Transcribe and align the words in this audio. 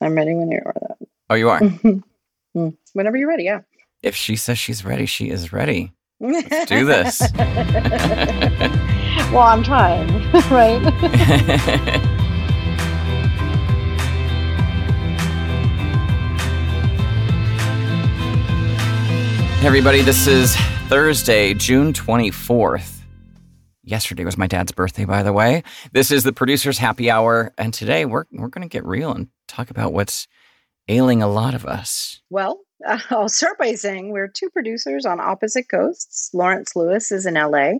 I'm 0.00 0.14
ready 0.14 0.34
when 0.34 0.50
you 0.50 0.60
are. 0.64 0.96
Oh, 1.30 1.34
you 1.34 1.48
are. 1.50 1.60
Mm, 2.56 2.76
Whenever 2.94 3.16
you're 3.16 3.28
ready, 3.28 3.44
yeah. 3.44 3.60
if 4.02 4.16
she 4.16 4.34
says 4.34 4.58
she's 4.58 4.84
ready, 4.84 5.06
she 5.06 5.30
is 5.30 5.52
ready. 5.52 5.92
Let's 6.18 6.68
do 6.68 6.84
this. 6.84 7.20
well, 9.30 9.44
I'm 9.46 9.62
trying, 9.62 10.08
right? 10.50 12.00
Hey, 19.60 19.66
everybody, 19.66 20.00
this 20.00 20.26
is 20.26 20.56
Thursday, 20.88 21.52
June 21.52 21.92
24th. 21.92 23.00
Yesterday 23.82 24.24
was 24.24 24.38
my 24.38 24.46
dad's 24.46 24.72
birthday, 24.72 25.04
by 25.04 25.22
the 25.22 25.32
way. 25.34 25.62
This 25.92 26.10
is 26.10 26.22
the 26.24 26.32
producer's 26.32 26.78
happy 26.78 27.10
hour, 27.10 27.52
and 27.58 27.74
today 27.74 28.06
we're, 28.06 28.24
we're 28.32 28.48
going 28.48 28.62
to 28.66 28.68
get 28.72 28.86
real 28.86 29.12
and 29.12 29.28
talk 29.50 29.70
about 29.70 29.92
what's 29.92 30.26
ailing 30.88 31.22
a 31.22 31.28
lot 31.28 31.54
of 31.54 31.66
us. 31.66 32.20
well, 32.30 32.60
I'll 33.10 33.28
start 33.28 33.58
by 33.58 33.74
saying 33.74 34.10
we're 34.10 34.28
two 34.28 34.50
producers 34.50 35.04
on 35.04 35.20
opposite 35.20 35.68
coasts. 35.68 36.30
Lawrence 36.32 36.74
Lewis 36.74 37.12
is 37.12 37.26
in 37.26 37.34
LA, 37.34 37.72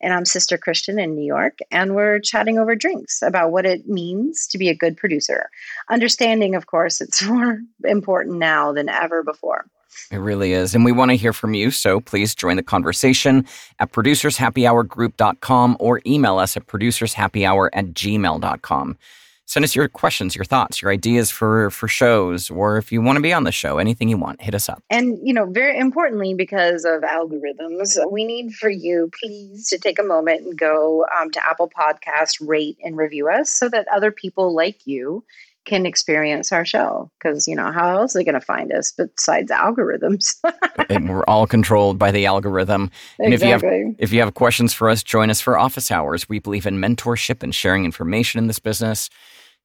and 0.00 0.12
I'm 0.12 0.24
Sister 0.24 0.56
Christian 0.56 0.98
in 0.98 1.14
New 1.14 1.24
York, 1.24 1.58
and 1.70 1.94
we're 1.94 2.20
chatting 2.20 2.58
over 2.58 2.76
drinks 2.76 3.22
about 3.22 3.50
what 3.50 3.66
it 3.66 3.88
means 3.88 4.46
to 4.48 4.58
be 4.58 4.68
a 4.68 4.76
good 4.76 4.96
producer. 4.96 5.48
Understanding, 5.90 6.54
of 6.54 6.66
course, 6.66 7.00
it's 7.00 7.22
more 7.28 7.60
important 7.84 8.38
now 8.38 8.72
than 8.72 8.88
ever 8.88 9.22
before. 9.22 9.66
It 10.10 10.18
really 10.18 10.52
is. 10.52 10.74
And 10.74 10.84
we 10.84 10.92
want 10.92 11.12
to 11.12 11.16
hear 11.16 11.32
from 11.32 11.54
you, 11.54 11.70
so 11.70 12.00
please 12.00 12.34
join 12.34 12.56
the 12.56 12.62
conversation 12.62 13.46
at 13.78 13.92
producershappyhourgroup.com 13.92 15.76
or 15.78 16.00
email 16.04 16.38
us 16.38 16.56
at 16.56 16.66
producershappyhour 16.66 17.68
at 17.72 17.86
gmail.com. 17.86 18.98
Send 19.46 19.64
us 19.64 19.76
your 19.76 19.88
questions, 19.88 20.34
your 20.34 20.44
thoughts, 20.44 20.80
your 20.80 20.90
ideas 20.90 21.30
for, 21.30 21.70
for 21.70 21.86
shows, 21.86 22.50
or 22.50 22.78
if 22.78 22.90
you 22.90 23.02
want 23.02 23.16
to 23.16 23.22
be 23.22 23.32
on 23.32 23.44
the 23.44 23.52
show, 23.52 23.78
anything 23.78 24.08
you 24.08 24.16
want, 24.16 24.40
hit 24.40 24.54
us 24.54 24.68
up. 24.68 24.82
And, 24.88 25.18
you 25.22 25.34
know, 25.34 25.46
very 25.46 25.78
importantly, 25.78 26.34
because 26.34 26.84
of 26.84 27.02
algorithms, 27.02 27.98
we 28.10 28.24
need 28.24 28.54
for 28.54 28.70
you, 28.70 29.10
please, 29.20 29.68
to 29.68 29.78
take 29.78 29.98
a 29.98 30.02
moment 30.02 30.42
and 30.42 30.58
go 30.58 31.06
um, 31.20 31.30
to 31.30 31.46
Apple 31.46 31.70
Podcast, 31.70 32.36
rate 32.40 32.78
and 32.82 32.96
review 32.96 33.28
us 33.28 33.50
so 33.50 33.68
that 33.68 33.86
other 33.92 34.10
people 34.10 34.54
like 34.54 34.86
you 34.86 35.24
can 35.64 35.86
experience 35.86 36.52
our 36.52 36.64
show. 36.64 37.10
Because, 37.18 37.48
you 37.48 37.56
know, 37.56 37.70
how 37.72 38.00
else 38.00 38.14
are 38.14 38.18
they 38.18 38.24
going 38.24 38.34
to 38.34 38.40
find 38.40 38.72
us 38.72 38.92
besides 38.92 39.50
algorithms? 39.50 40.36
and 40.88 41.08
we're 41.08 41.24
all 41.24 41.46
controlled 41.46 41.98
by 41.98 42.10
the 42.10 42.26
algorithm. 42.26 42.90
And 43.18 43.34
if 43.34 43.42
you 43.42 43.48
have 43.48 43.64
if 43.98 44.12
you 44.12 44.20
have 44.20 44.34
questions 44.34 44.72
for 44.72 44.88
us, 44.88 45.02
join 45.02 45.30
us 45.30 45.40
for 45.40 45.58
office 45.58 45.90
hours. 45.90 46.28
We 46.28 46.38
believe 46.38 46.66
in 46.66 46.78
mentorship 46.78 47.42
and 47.42 47.54
sharing 47.54 47.84
information 47.84 48.38
in 48.38 48.46
this 48.46 48.58
business. 48.58 49.10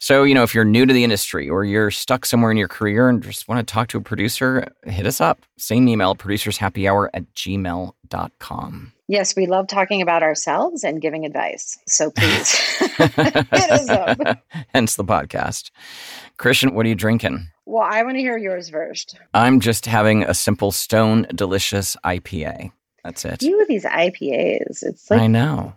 So, 0.02 0.23
you 0.23 0.33
know, 0.33 0.44
if 0.44 0.55
you're 0.55 0.64
new 0.64 0.86
to 0.86 0.94
the 0.94 1.03
industry 1.03 1.50
or 1.50 1.66
you're 1.66 1.92
stuck 1.92 2.25
somewhere 2.25 2.52
in 2.52 2.58
your 2.58 2.69
career 2.69 3.09
and 3.09 3.22
just 3.22 3.50
want 3.50 3.66
to 3.66 3.72
talk 3.72 3.89
to 3.89 3.97
a 3.97 4.02
producer, 4.02 4.66
hit 4.86 5.06
us 5.06 5.19
up. 5.19 5.45
Same 5.58 5.89
email, 5.89 6.16
producershappyhour 6.16 7.09
at 7.14 7.31
gmail.com. 7.33 8.94
Yes, 9.09 9.36
we 9.36 9.45
love 9.45 9.67
talking 9.67 10.02
about 10.02 10.23
ourselves 10.23 10.86
and 10.86 11.02
giving 11.02 11.25
advice. 11.25 11.78
So 11.88 12.11
please 12.16 12.52
hit 12.80 13.72
us 13.72 13.89
up. 13.89 14.41
Hence 14.73 14.95
the 14.95 15.03
podcast. 15.03 15.72
Christian, 16.38 16.73
what 16.73 16.86
are 16.86 16.89
you 16.89 16.95
drinking? 16.95 17.50
Well, 17.66 17.84
I 17.84 18.02
want 18.03 18.16
to 18.16 18.22
hear 18.22 18.38
yours 18.38 18.69
first. 18.69 19.19
I'm 19.34 19.59
just 19.59 19.86
having 19.86 20.23
a 20.23 20.34
simple 20.34 20.72
stone 20.72 21.28
delicious 21.36 21.97
IPA. 22.06 22.72
That's 23.03 23.25
it. 23.25 23.44
You 23.44 23.58
with 23.58 23.67
these 23.67 23.86
IPAs, 23.86 24.81
it's 24.81 25.09
like 25.11 25.22
I 25.22 25.28
know. 25.28 25.73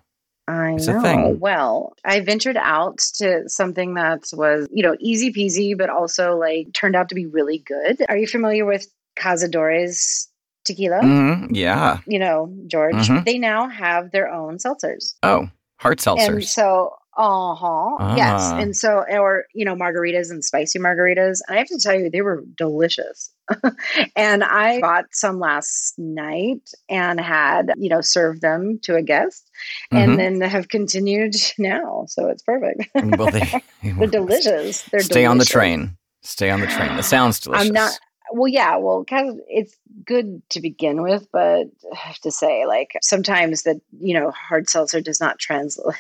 I 0.49 0.73
It's 0.75 0.89
a 0.89 0.93
know. 0.95 1.03
thing. 1.03 1.39
Well, 1.41 1.95
I 2.05 2.21
ventured 2.21 2.57
out 2.57 2.99
to 3.17 3.49
something 3.49 3.95
that 3.95 4.25
was, 4.33 4.69
you 4.73 4.83
know, 4.83 4.97
easy 5.01 5.33
peasy, 5.33 5.77
but 5.77 5.89
also 5.91 6.37
like 6.37 6.73
turned 6.75 6.97
out 6.97 7.09
to 7.11 7.15
be 7.15 7.27
really 7.27 7.59
good. 7.59 8.05
Are 8.09 8.17
you 8.17 8.27
familiar 8.27 8.65
with 8.65 8.87
Cazadores 9.19 10.27
tequila? 10.65 11.01
hmm 11.01 11.47
Yeah. 11.55 11.99
You 12.07 12.19
know, 12.19 12.55
George, 12.67 12.95
Mhm. 13.09 13.25
they 13.25 13.39
now 13.39 13.69
have 13.69 14.11
their 14.11 14.29
own 14.29 14.59
seltzers. 14.59 15.15
Oh, 15.23 15.49
hard 15.79 15.99
And 16.07 16.19
seltzers. 16.19 16.49
so, 16.49 16.95
uh 17.17 17.55
huh. 17.55 18.15
Yes. 18.17 18.41
Ah. 18.43 18.59
And 18.59 18.77
so, 18.77 19.05
or, 19.11 19.45
you 19.55 19.65
know, 19.65 19.75
margaritas 19.75 20.31
and 20.31 20.45
spicy 20.45 20.79
margaritas. 20.79 21.41
And 21.47 21.57
I 21.57 21.59
have 21.59 21.67
to 21.69 21.79
tell 21.79 21.95
you, 21.99 22.09
they 22.11 22.23
were 22.23 22.43
delicious. 22.57 23.31
and 24.17 24.45
I 24.45 24.81
bought 24.81 25.07
some 25.13 25.39
last 25.39 25.99
night 25.99 26.71
and 26.89 27.21
had, 27.21 27.73
you 27.77 27.89
know, 27.89 28.01
served 28.01 28.41
them 28.41 28.79
to 28.83 28.97
a 28.97 29.03
guest 29.03 29.51
and 29.91 30.13
mm-hmm. 30.13 30.39
then 30.39 30.51
have 30.51 30.69
continued 30.69 31.35
now. 31.59 32.05
So 32.09 32.29
it's 32.29 32.43
perfect. 32.43 32.89
well, 32.95 33.31
they, 33.31 33.63
They're 33.83 34.07
delicious. 34.07 34.83
They're 34.85 35.01
Stay 35.01 35.25
on 35.25 35.39
the 35.39 35.45
train. 35.45 35.97
Stay 36.23 36.51
on 36.51 36.61
the 36.61 36.67
train. 36.67 36.93
It 36.99 37.05
sounds 37.05 37.41
delicious. 37.41 37.69
I'm 37.69 37.73
not. 37.73 37.99
Well, 38.33 38.49
yeah. 38.49 38.77
Well, 38.77 39.05
kind 39.05 39.29
of. 39.29 39.41
It's 39.49 39.77
good 40.07 40.41
to 40.51 40.61
begin 40.61 41.03
with, 41.03 41.27
but 41.33 41.67
I 41.93 41.97
have 41.97 42.19
to 42.21 42.31
say, 42.31 42.65
like 42.65 42.93
sometimes 43.03 43.65
that 43.65 43.81
you 43.99 44.15
know, 44.15 44.31
hard 44.31 44.71
seltzer 44.71 45.01
does 45.01 45.21
not 45.21 45.39
translate. 45.39 45.97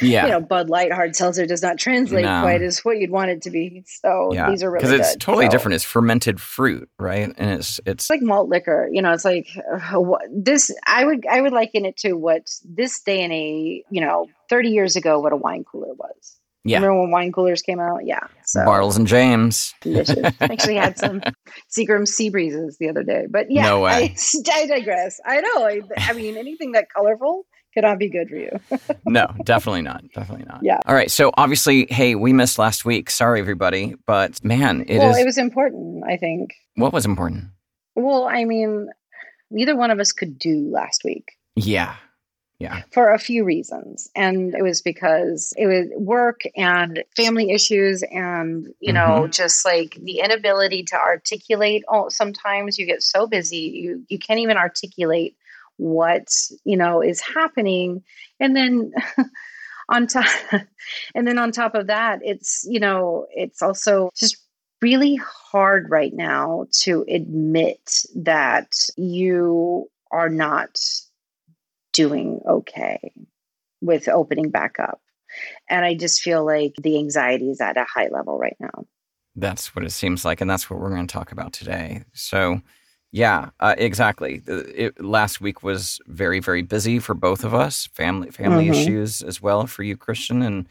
Yeah. 0.00 0.24
You 0.26 0.30
know, 0.32 0.40
Bud 0.40 0.70
Light 0.70 0.92
hard 0.92 1.14
seltzer 1.14 1.46
does 1.46 1.62
not 1.62 1.78
translate 1.78 2.24
No. 2.24 2.42
quite 2.42 2.62
as 2.62 2.80
what 2.84 2.98
you'd 2.98 3.10
want 3.10 3.30
it 3.30 3.42
to 3.42 3.50
be. 3.50 3.84
So 3.86 4.30
yeah. 4.32 4.50
these 4.50 4.62
are 4.62 4.70
really 4.70 4.84
Because 4.84 4.92
it's 4.98 5.12
good. 5.12 5.20
totally 5.20 5.44
So- 5.46 5.50
different. 5.52 5.74
It's 5.76 5.84
fermented 5.84 6.40
fruit, 6.40 6.88
right? 6.98 7.32
And 7.36 7.50
it's 7.60 7.78
it's 7.86 8.04
It's 8.04 8.10
like 8.10 8.22
malt 8.22 8.48
liquor. 8.48 8.88
You 8.90 9.02
know, 9.02 9.12
it's 9.12 9.24
like 9.24 9.46
uh, 9.72 10.00
what, 10.00 10.22
this. 10.34 10.70
I 10.86 11.04
would 11.04 11.24
I 11.30 11.40
would 11.40 11.52
liken 11.52 11.84
it 11.84 11.96
to 11.98 12.14
what 12.14 12.42
this 12.64 13.00
day 13.02 13.22
and 13.22 13.32
a 13.32 13.84
you 13.90 14.00
know 14.00 14.26
thirty 14.50 14.70
years 14.70 14.96
ago 14.96 15.20
what 15.20 15.32
a 15.32 15.36
wine 15.36 15.64
cooler 15.64 15.94
was. 15.94 16.38
yeah. 16.64 16.78
Remember 16.78 17.02
when 17.02 17.10
wine 17.10 17.30
coolers 17.32 17.62
came 17.62 17.78
out? 17.78 18.00
Yeah. 18.04 18.26
So 18.44 18.60
Bartles 18.60 18.96
and 18.96 19.06
Jaymes. 19.06 19.74
delicious. 19.80 20.18
Actually 20.40 20.76
had 20.76 20.98
some 20.98 21.20
Seagram 21.70 22.08
sea 22.08 22.30
breezes 22.30 22.78
the 22.78 22.88
other 22.88 23.02
day, 23.02 23.26
but 23.30 23.46
yeah, 23.50 23.62
No 23.64 23.80
way. 23.82 23.90
I, 23.92 24.16
I 24.52 24.66
digress. 24.66 25.20
I 25.24 25.40
know. 25.40 25.66
I, 25.66 25.80
I 25.98 26.12
mean, 26.14 26.36
anything 26.36 26.72
that 26.72 26.86
colorful 26.94 27.46
cannot 27.74 27.98
be 27.98 28.08
good 28.08 28.28
for 28.28 28.36
you. 28.36 28.60
No, 29.06 29.26
definitely 29.44 29.82
not. 29.82 30.02
Definitely 30.14 30.46
not. 30.46 30.60
Yeah. 30.62 30.80
All 30.86 30.94
right. 30.94 31.10
So 31.10 31.30
obviously, 31.36 31.86
hey, 31.90 32.14
we 32.14 32.32
missed 32.32 32.58
last 32.58 32.84
week. 32.84 33.10
Sorry, 33.10 33.38
everybody. 33.38 33.94
But 34.06 34.42
man, 34.42 34.82
it 34.82 34.90
is. 34.90 34.98
well, 34.98 35.14
it 35.14 35.24
was 35.24 35.38
important. 35.38 36.04
I 36.04 36.16
think. 36.16 36.54
what 36.76 36.92
was 36.92 37.04
important? 37.04 37.44
Well, 37.94 38.24
I 38.24 38.44
mean, 38.44 38.88
neither 39.50 39.76
one 39.76 39.90
of 39.90 40.00
us 40.00 40.12
could 40.12 40.38
do 40.38 40.70
last 40.70 41.02
week. 41.04 41.32
Yeah. 41.54 41.96
Yeah. 42.60 42.82
for 42.92 43.12
a 43.12 43.18
few 43.18 43.44
reasons. 43.44 44.08
And 44.14 44.54
it 44.54 44.62
was 44.62 44.80
because 44.80 45.52
it 45.56 45.66
was 45.66 45.86
work 45.96 46.42
and 46.56 47.02
family 47.14 47.50
issues 47.50 48.02
and, 48.10 48.68
you 48.80 48.92
know, 48.92 49.22
mm-hmm. 49.22 49.32
just 49.32 49.66
like 49.66 49.98
the 50.00 50.20
inability 50.20 50.84
to 50.84 50.96
articulate. 50.96 51.84
Oh, 51.88 52.08
sometimes 52.08 52.78
you 52.78 52.86
get 52.86 53.02
so 53.02 53.26
busy, 53.26 53.58
you, 53.58 54.04
you 54.08 54.18
can't 54.18 54.40
even 54.40 54.56
articulate 54.56 55.36
what, 55.76 56.28
you 56.64 56.76
know, 56.76 57.02
is 57.02 57.20
happening. 57.20 58.02
And 58.40 58.54
then 58.54 58.92
on 59.88 60.06
top, 60.06 60.26
and 61.14 61.26
then 61.26 61.38
on 61.38 61.52
top 61.52 61.74
of 61.74 61.88
that, 61.88 62.20
it's, 62.22 62.66
you 62.68 62.80
know, 62.80 63.26
it's 63.30 63.62
also 63.62 64.10
just 64.16 64.36
really 64.82 65.16
hard 65.16 65.88
right 65.90 66.12
now 66.12 66.66
to 66.70 67.04
admit 67.08 68.02
that 68.16 68.76
you 68.96 69.88
are 70.10 70.28
not 70.28 70.78
doing 71.92 72.40
okay 72.46 73.12
with 73.80 74.08
opening 74.08 74.50
back 74.50 74.76
up. 74.78 75.00
And 75.68 75.84
I 75.84 75.94
just 75.94 76.20
feel 76.20 76.44
like 76.44 76.74
the 76.76 76.98
anxiety 76.98 77.50
is 77.50 77.60
at 77.60 77.76
a 77.76 77.84
high 77.84 78.08
level 78.10 78.38
right 78.38 78.56
now. 78.60 78.84
That's 79.36 79.74
what 79.74 79.84
it 79.84 79.90
seems 79.90 80.24
like, 80.24 80.40
and 80.40 80.48
that's 80.48 80.70
what 80.70 80.78
we're 80.78 80.90
going 80.90 81.06
to 81.06 81.12
talk 81.12 81.32
about 81.32 81.52
today. 81.52 82.04
So, 82.12 82.60
yeah, 83.14 83.50
uh, 83.60 83.76
exactly. 83.78 84.42
It, 84.48 85.00
last 85.00 85.40
week 85.40 85.62
was 85.62 86.00
very, 86.08 86.40
very 86.40 86.62
busy 86.62 86.98
for 86.98 87.14
both 87.14 87.44
of 87.44 87.54
us. 87.54 87.86
Family, 87.92 88.32
family 88.32 88.66
Mhm. 88.66 88.70
issues 88.70 89.22
as 89.22 89.40
well 89.40 89.68
for 89.68 89.84
you, 89.84 89.96
Christian, 89.96 90.42
and 90.42 90.68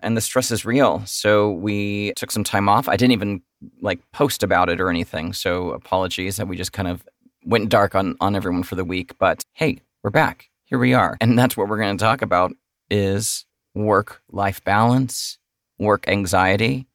and 0.00 0.16
the 0.16 0.20
stress 0.20 0.50
is 0.52 0.64
real. 0.64 1.02
So 1.06 1.50
we 1.52 2.12
took 2.16 2.30
some 2.30 2.44
time 2.44 2.68
off. 2.68 2.88
I 2.88 2.96
didn't 2.96 3.12
even 3.12 3.42
like 3.80 4.00
post 4.12 4.44
about 4.44 4.68
it 4.68 4.80
or 4.80 4.90
anything. 4.90 5.32
So 5.32 5.70
apologies 5.72 6.36
that 6.36 6.46
we 6.48 6.56
just 6.56 6.72
kind 6.72 6.86
of 6.88 7.04
went 7.44 7.68
dark 7.68 7.96
on 7.96 8.16
on 8.20 8.36
everyone 8.36 8.62
for 8.62 8.76
the 8.76 8.84
week. 8.84 9.18
But 9.18 9.42
hey, 9.54 9.80
we're 10.04 10.10
back. 10.10 10.50
Here 10.64 10.78
we 10.78 10.94
are, 10.94 11.16
and 11.20 11.36
that's 11.36 11.56
what 11.56 11.68
we're 11.68 11.78
going 11.78 11.96
to 11.98 12.04
talk 12.04 12.22
about 12.22 12.52
is 12.90 13.44
work 13.74 14.22
life 14.30 14.62
balance, 14.62 15.38
work 15.80 16.06
anxiety 16.08 16.86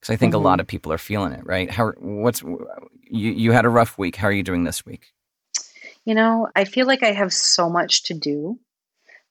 because 0.00 0.12
I 0.12 0.16
think 0.16 0.32
Mhm. 0.32 0.36
a 0.36 0.38
lot 0.48 0.60
of 0.60 0.66
people 0.66 0.92
are 0.92 0.98
feeling 0.98 1.32
it, 1.32 1.44
right? 1.46 1.70
How 1.70 1.92
what's 2.00 2.42
you 3.12 3.30
you 3.32 3.52
had 3.52 3.64
a 3.64 3.70
rough 3.70 3.98
week. 3.98 4.16
How 4.16 4.28
are 4.28 4.32
you 4.32 4.42
doing 4.42 4.64
this 4.64 4.84
week? 4.84 5.12
You 6.04 6.14
know, 6.14 6.48
I 6.56 6.64
feel 6.64 6.86
like 6.86 7.02
I 7.02 7.12
have 7.12 7.32
so 7.32 7.68
much 7.68 8.04
to 8.04 8.14
do 8.14 8.58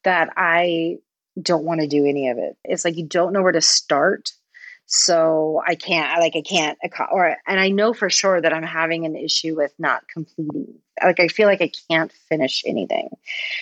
that 0.03 0.29
I 0.37 0.97
don't 1.41 1.65
want 1.65 1.81
to 1.81 1.87
do 1.87 2.05
any 2.05 2.29
of 2.29 2.37
it. 2.37 2.57
It's 2.63 2.85
like 2.85 2.97
you 2.97 3.05
don't 3.05 3.33
know 3.33 3.41
where 3.41 3.51
to 3.51 3.61
start. 3.61 4.31
So 4.93 5.61
I 5.65 5.75
can't, 5.75 6.11
I 6.11 6.19
like, 6.19 6.35
I 6.35 6.41
can't, 6.41 6.77
or, 7.13 7.37
and 7.47 7.59
I 7.61 7.69
know 7.69 7.93
for 7.93 8.09
sure 8.09 8.41
that 8.41 8.51
I'm 8.51 8.63
having 8.63 9.05
an 9.05 9.15
issue 9.15 9.55
with 9.55 9.73
not 9.79 10.05
completing 10.09 10.81
like 11.03 11.19
I 11.19 11.27
feel 11.27 11.47
like 11.47 11.61
I 11.61 11.71
can't 11.89 12.11
finish 12.29 12.63
anything 12.65 13.09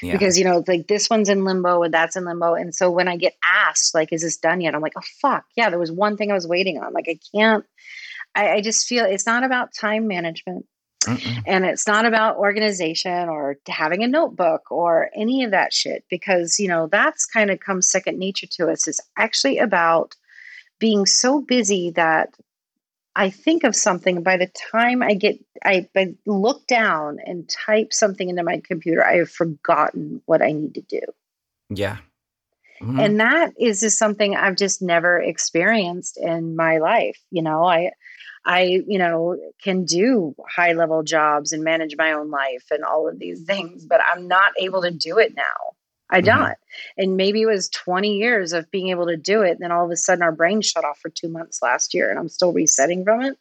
yeah. 0.01 0.12
because 0.12 0.38
you 0.38 0.45
know 0.45 0.63
like 0.68 0.88
this 0.88 1.10
one's 1.10 1.30
in 1.30 1.45
limbo 1.45 1.83
and 1.83 1.94
that's 1.94 2.16
in 2.16 2.25
limbo, 2.25 2.56
and 2.56 2.74
so 2.74 2.92
when 2.92 3.07
I 3.07 3.18
get 3.18 3.36
asked 3.44 3.95
like, 3.95 4.12
"Is 4.12 4.21
this 4.21 4.38
done 4.38 4.62
yet?" 4.62 4.75
I'm 4.75 4.81
like, 4.81 4.94
"Oh 4.98 5.04
fuck, 5.21 5.45
yeah." 5.56 5.69
There 5.69 5.80
was 5.80 5.92
one 5.92 6.18
thing 6.18 6.31
I 6.31 6.36
was 6.36 6.48
waiting 6.48 6.80
on. 6.80 6.94
Like 6.94 7.07
I 7.07 7.19
can't. 7.33 7.66
I, 8.35 8.49
I 8.55 8.61
just 8.61 8.87
feel 8.87 9.05
it's 9.05 9.25
not 9.25 9.43
about 9.43 9.73
time 9.73 10.07
management. 10.07 10.65
Mm-mm. 11.05 11.43
And 11.47 11.63
it's 11.65 11.87
not 11.87 12.05
about 12.05 12.37
organization 12.37 13.29
or 13.29 13.57
having 13.67 14.03
a 14.03 14.07
notebook 14.07 14.69
or 14.69 15.09
any 15.15 15.43
of 15.43 15.51
that 15.51 15.73
shit 15.73 16.03
because, 16.09 16.59
you 16.59 16.67
know, 16.67 16.87
that's 16.87 17.25
kind 17.25 17.49
of 17.49 17.61
comes 17.61 17.89
second 17.89 18.19
nature 18.19 18.47
to 18.47 18.67
us. 18.69 18.87
It's 18.87 18.99
actually 19.17 19.59
about 19.59 20.15
being 20.77 21.05
so 21.05 21.41
busy 21.41 21.91
that 21.91 22.33
I 23.15 23.29
think 23.29 23.63
of 23.63 23.75
something 23.75 24.23
by 24.23 24.37
the 24.37 24.51
time 24.71 25.01
I 25.01 25.13
get, 25.13 25.39
I, 25.63 25.87
I 25.95 26.15
look 26.25 26.67
down 26.67 27.17
and 27.25 27.49
type 27.49 27.93
something 27.93 28.29
into 28.29 28.43
my 28.43 28.61
computer, 28.63 29.03
I 29.03 29.17
have 29.17 29.31
forgotten 29.31 30.21
what 30.25 30.41
I 30.41 30.51
need 30.51 30.75
to 30.75 30.81
do. 30.81 31.01
Yeah. 31.69 31.97
Mm-hmm. 32.81 32.99
And 32.99 33.19
that 33.19 33.53
is 33.59 33.81
just 33.81 33.97
something 33.97 34.35
I've 34.35 34.55
just 34.55 34.81
never 34.81 35.17
experienced 35.17 36.17
in 36.17 36.55
my 36.55 36.77
life. 36.77 37.19
You 37.31 37.41
know, 37.41 37.65
I, 37.65 37.91
I, 38.49 38.81
you 38.87 38.97
know, 38.97 39.37
can 39.61 39.85
do 39.85 40.33
high 40.49 40.73
level 40.73 41.03
jobs 41.03 41.51
and 41.51 41.63
manage 41.63 41.95
my 41.95 42.13
own 42.13 42.31
life 42.31 42.65
and 42.71 42.83
all 42.83 43.07
of 43.07 43.19
these 43.19 43.43
things, 43.43 43.85
but 43.85 44.01
I'm 44.11 44.27
not 44.27 44.53
able 44.59 44.81
to 44.81 44.89
do 44.89 45.19
it 45.19 45.35
now. 45.35 45.43
I 46.09 46.21
mm-hmm. 46.21 46.25
don't. 46.25 46.57
And 46.97 47.15
maybe 47.15 47.43
it 47.43 47.45
was 47.45 47.69
20 47.69 48.17
years 48.17 48.51
of 48.51 48.71
being 48.71 48.89
able 48.89 49.05
to 49.05 49.17
do 49.17 49.43
it. 49.43 49.51
And 49.51 49.59
then 49.59 49.71
all 49.71 49.85
of 49.85 49.91
a 49.91 49.95
sudden 49.95 50.23
our 50.23 50.31
brain 50.31 50.61
shut 50.61 50.83
off 50.83 50.97
for 50.99 51.09
two 51.09 51.29
months 51.29 51.61
last 51.61 51.93
year 51.93 52.09
and 52.09 52.17
I'm 52.17 52.27
still 52.27 52.51
resetting 52.51 53.03
from 53.03 53.21
it. 53.21 53.37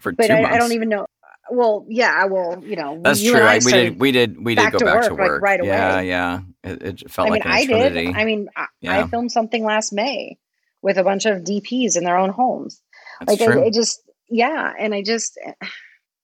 for 0.00 0.12
but 0.12 0.26
two 0.26 0.34
I, 0.34 0.42
months. 0.42 0.54
I 0.54 0.58
don't 0.58 0.72
even 0.72 0.90
know. 0.90 1.06
Well, 1.50 1.86
yeah, 1.88 2.12
I 2.14 2.26
will, 2.26 2.62
you 2.62 2.76
know, 2.76 3.00
that's 3.02 3.22
true. 3.22 3.40
I, 3.40 3.60
we 3.64 3.72
did, 3.72 3.98
we 3.98 4.12
did, 4.12 4.44
we 4.44 4.54
did 4.54 4.70
go 4.70 4.80
back 4.80 4.94
work, 4.96 5.04
to 5.06 5.14
work 5.14 5.32
like, 5.32 5.40
right 5.40 5.60
away. 5.60 5.68
Yeah. 5.68 6.00
Yeah. 6.00 6.40
It, 6.62 6.82
it 6.82 7.10
felt 7.10 7.28
I 7.28 7.30
like 7.30 7.44
mean, 7.46 7.54
I 7.54 7.60
eternity. 7.60 8.06
did. 8.08 8.16
I 8.16 8.24
mean, 8.26 8.48
I, 8.54 8.66
yeah. 8.82 9.00
I, 9.00 9.06
filmed 9.06 9.32
something 9.32 9.64
last 9.64 9.94
May 9.94 10.36
with 10.82 10.98
a 10.98 11.04
bunch 11.04 11.24
of 11.24 11.42
DPs 11.42 11.96
in 11.96 12.04
their 12.04 12.18
own 12.18 12.28
homes. 12.28 12.82
That's 13.20 13.40
like, 13.40 13.50
true. 13.50 13.62
I, 13.62 13.68
it 13.68 13.72
just, 13.72 14.02
yeah 14.28 14.72
and 14.78 14.94
i 14.94 15.02
just 15.02 15.38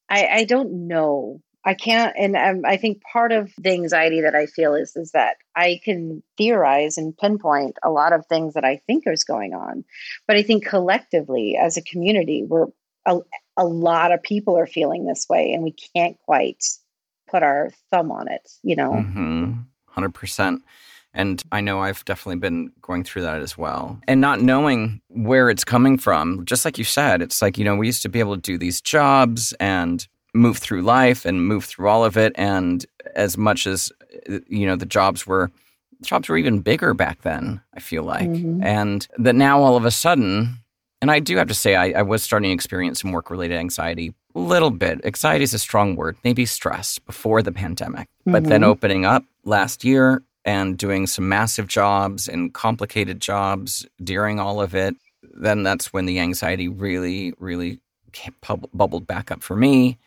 i 0.08 0.26
i 0.26 0.44
don't 0.44 0.88
know. 0.88 1.40
I 1.64 1.74
can't 1.74 2.12
and 2.18 2.36
um, 2.36 2.62
i 2.66 2.76
think 2.76 3.02
part 3.02 3.30
of 3.30 3.52
the 3.56 3.70
anxiety 3.70 4.22
that 4.22 4.34
i 4.34 4.46
feel 4.46 4.74
is 4.74 4.96
is 4.96 5.12
that 5.12 5.36
i 5.54 5.80
can 5.84 6.22
theorize 6.36 6.98
and 6.98 7.16
pinpoint 7.16 7.78
a 7.84 7.90
lot 7.90 8.12
of 8.12 8.26
things 8.26 8.54
that 8.54 8.64
i 8.64 8.78
think 8.86 9.04
is 9.06 9.22
going 9.22 9.54
on. 9.54 9.84
But 10.26 10.36
i 10.36 10.42
think 10.42 10.66
collectively 10.66 11.56
as 11.56 11.76
a 11.76 11.82
community 11.82 12.44
we're 12.44 12.66
a, 13.06 13.18
a 13.56 13.64
lot 13.64 14.12
of 14.12 14.22
people 14.22 14.58
are 14.58 14.66
feeling 14.66 15.06
this 15.06 15.26
way 15.28 15.52
and 15.52 15.62
we 15.62 15.74
can't 15.94 16.16
quite 16.24 16.64
put 17.30 17.44
our 17.44 17.70
thumb 17.92 18.10
on 18.10 18.26
it 18.28 18.50
you 18.64 18.74
know? 18.74 18.92
Mm-hmm. 18.92 19.52
100% 19.96 20.58
and 21.14 21.42
I 21.52 21.60
know 21.60 21.80
I've 21.80 22.04
definitely 22.04 22.40
been 22.40 22.72
going 22.80 23.04
through 23.04 23.22
that 23.22 23.42
as 23.42 23.58
well. 23.58 23.98
And 24.08 24.20
not 24.20 24.40
knowing 24.40 25.00
where 25.08 25.50
it's 25.50 25.64
coming 25.64 25.98
from, 25.98 26.44
just 26.46 26.64
like 26.64 26.78
you 26.78 26.84
said, 26.84 27.20
it's 27.20 27.42
like, 27.42 27.58
you 27.58 27.64
know, 27.64 27.76
we 27.76 27.86
used 27.86 28.02
to 28.02 28.08
be 28.08 28.20
able 28.20 28.34
to 28.34 28.40
do 28.40 28.56
these 28.56 28.80
jobs 28.80 29.52
and 29.60 30.06
move 30.34 30.56
through 30.56 30.82
life 30.82 31.26
and 31.26 31.46
move 31.46 31.64
through 31.64 31.88
all 31.88 32.04
of 32.04 32.16
it. 32.16 32.32
And 32.36 32.86
as 33.14 33.36
much 33.36 33.66
as, 33.66 33.92
you 34.48 34.66
know, 34.66 34.76
the 34.76 34.86
jobs 34.86 35.26
were, 35.26 35.50
jobs 36.00 36.28
were 36.28 36.38
even 36.38 36.60
bigger 36.60 36.94
back 36.94 37.20
then, 37.22 37.60
I 37.74 37.80
feel 37.80 38.04
like. 38.04 38.28
Mm-hmm. 38.28 38.62
And 38.62 39.06
that 39.18 39.34
now 39.34 39.60
all 39.60 39.76
of 39.76 39.84
a 39.84 39.90
sudden, 39.90 40.56
and 41.02 41.10
I 41.10 41.18
do 41.18 41.36
have 41.36 41.48
to 41.48 41.54
say, 41.54 41.74
I, 41.74 41.90
I 41.90 42.02
was 42.02 42.22
starting 42.22 42.48
to 42.48 42.54
experience 42.54 43.02
some 43.02 43.12
work 43.12 43.28
related 43.28 43.58
anxiety 43.58 44.14
a 44.34 44.38
little 44.38 44.70
bit. 44.70 45.04
Anxiety 45.04 45.42
is 45.42 45.52
a 45.52 45.58
strong 45.58 45.94
word, 45.96 46.16
maybe 46.24 46.46
stress 46.46 46.98
before 46.98 47.42
the 47.42 47.52
pandemic. 47.52 48.08
Mm-hmm. 48.20 48.32
But 48.32 48.44
then 48.44 48.62
mm-hmm. 48.62 48.70
opening 48.70 49.04
up 49.04 49.24
last 49.44 49.84
year, 49.84 50.22
and 50.44 50.76
doing 50.76 51.06
some 51.06 51.28
massive 51.28 51.66
jobs 51.66 52.28
and 52.28 52.52
complicated 52.52 53.20
jobs 53.20 53.86
during 54.02 54.40
all 54.40 54.60
of 54.60 54.74
it, 54.74 54.96
then 55.22 55.62
that's 55.62 55.92
when 55.92 56.06
the 56.06 56.18
anxiety 56.18 56.68
really, 56.68 57.32
really 57.38 57.80
bubbled 58.74 59.06
back 59.06 59.30
up 59.30 59.42
for 59.42 59.56
me. 59.56 59.98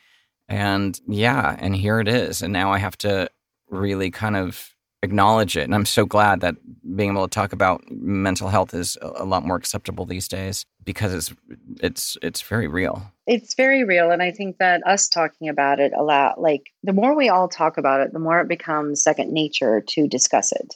And 0.47 0.99
yeah, 1.07 1.55
and 1.59 1.75
here 1.75 1.99
it 1.99 2.07
is. 2.07 2.41
And 2.41 2.53
now 2.53 2.71
I 2.71 2.77
have 2.77 2.97
to 2.99 3.29
really 3.69 4.11
kind 4.11 4.35
of 4.35 4.75
acknowledge 5.01 5.55
it. 5.57 5.63
And 5.63 5.73
I'm 5.73 5.85
so 5.85 6.05
glad 6.05 6.41
that 6.41 6.55
being 6.95 7.11
able 7.11 7.27
to 7.27 7.33
talk 7.33 7.53
about 7.53 7.83
mental 7.89 8.49
health 8.49 8.73
is 8.73 8.97
a 9.01 9.23
lot 9.23 9.45
more 9.45 9.55
acceptable 9.55 10.05
these 10.05 10.27
days 10.27 10.65
because 10.85 11.13
it's 11.13 11.33
it's 11.81 12.17
it's 12.21 12.41
very 12.41 12.67
real. 12.67 13.11
It's 13.27 13.55
very 13.55 13.83
real 13.83 14.11
and 14.11 14.21
I 14.21 14.31
think 14.31 14.57
that 14.59 14.85
us 14.85 15.09
talking 15.09 15.49
about 15.49 15.79
it 15.79 15.91
a 15.97 16.03
lot 16.03 16.39
like 16.39 16.71
the 16.83 16.93
more 16.93 17.15
we 17.15 17.27
all 17.27 17.47
talk 17.47 17.77
about 17.77 18.01
it, 18.01 18.13
the 18.13 18.19
more 18.19 18.39
it 18.39 18.47
becomes 18.47 19.03
second 19.03 19.33
nature 19.33 19.81
to 19.81 20.07
discuss 20.07 20.51
it. 20.51 20.75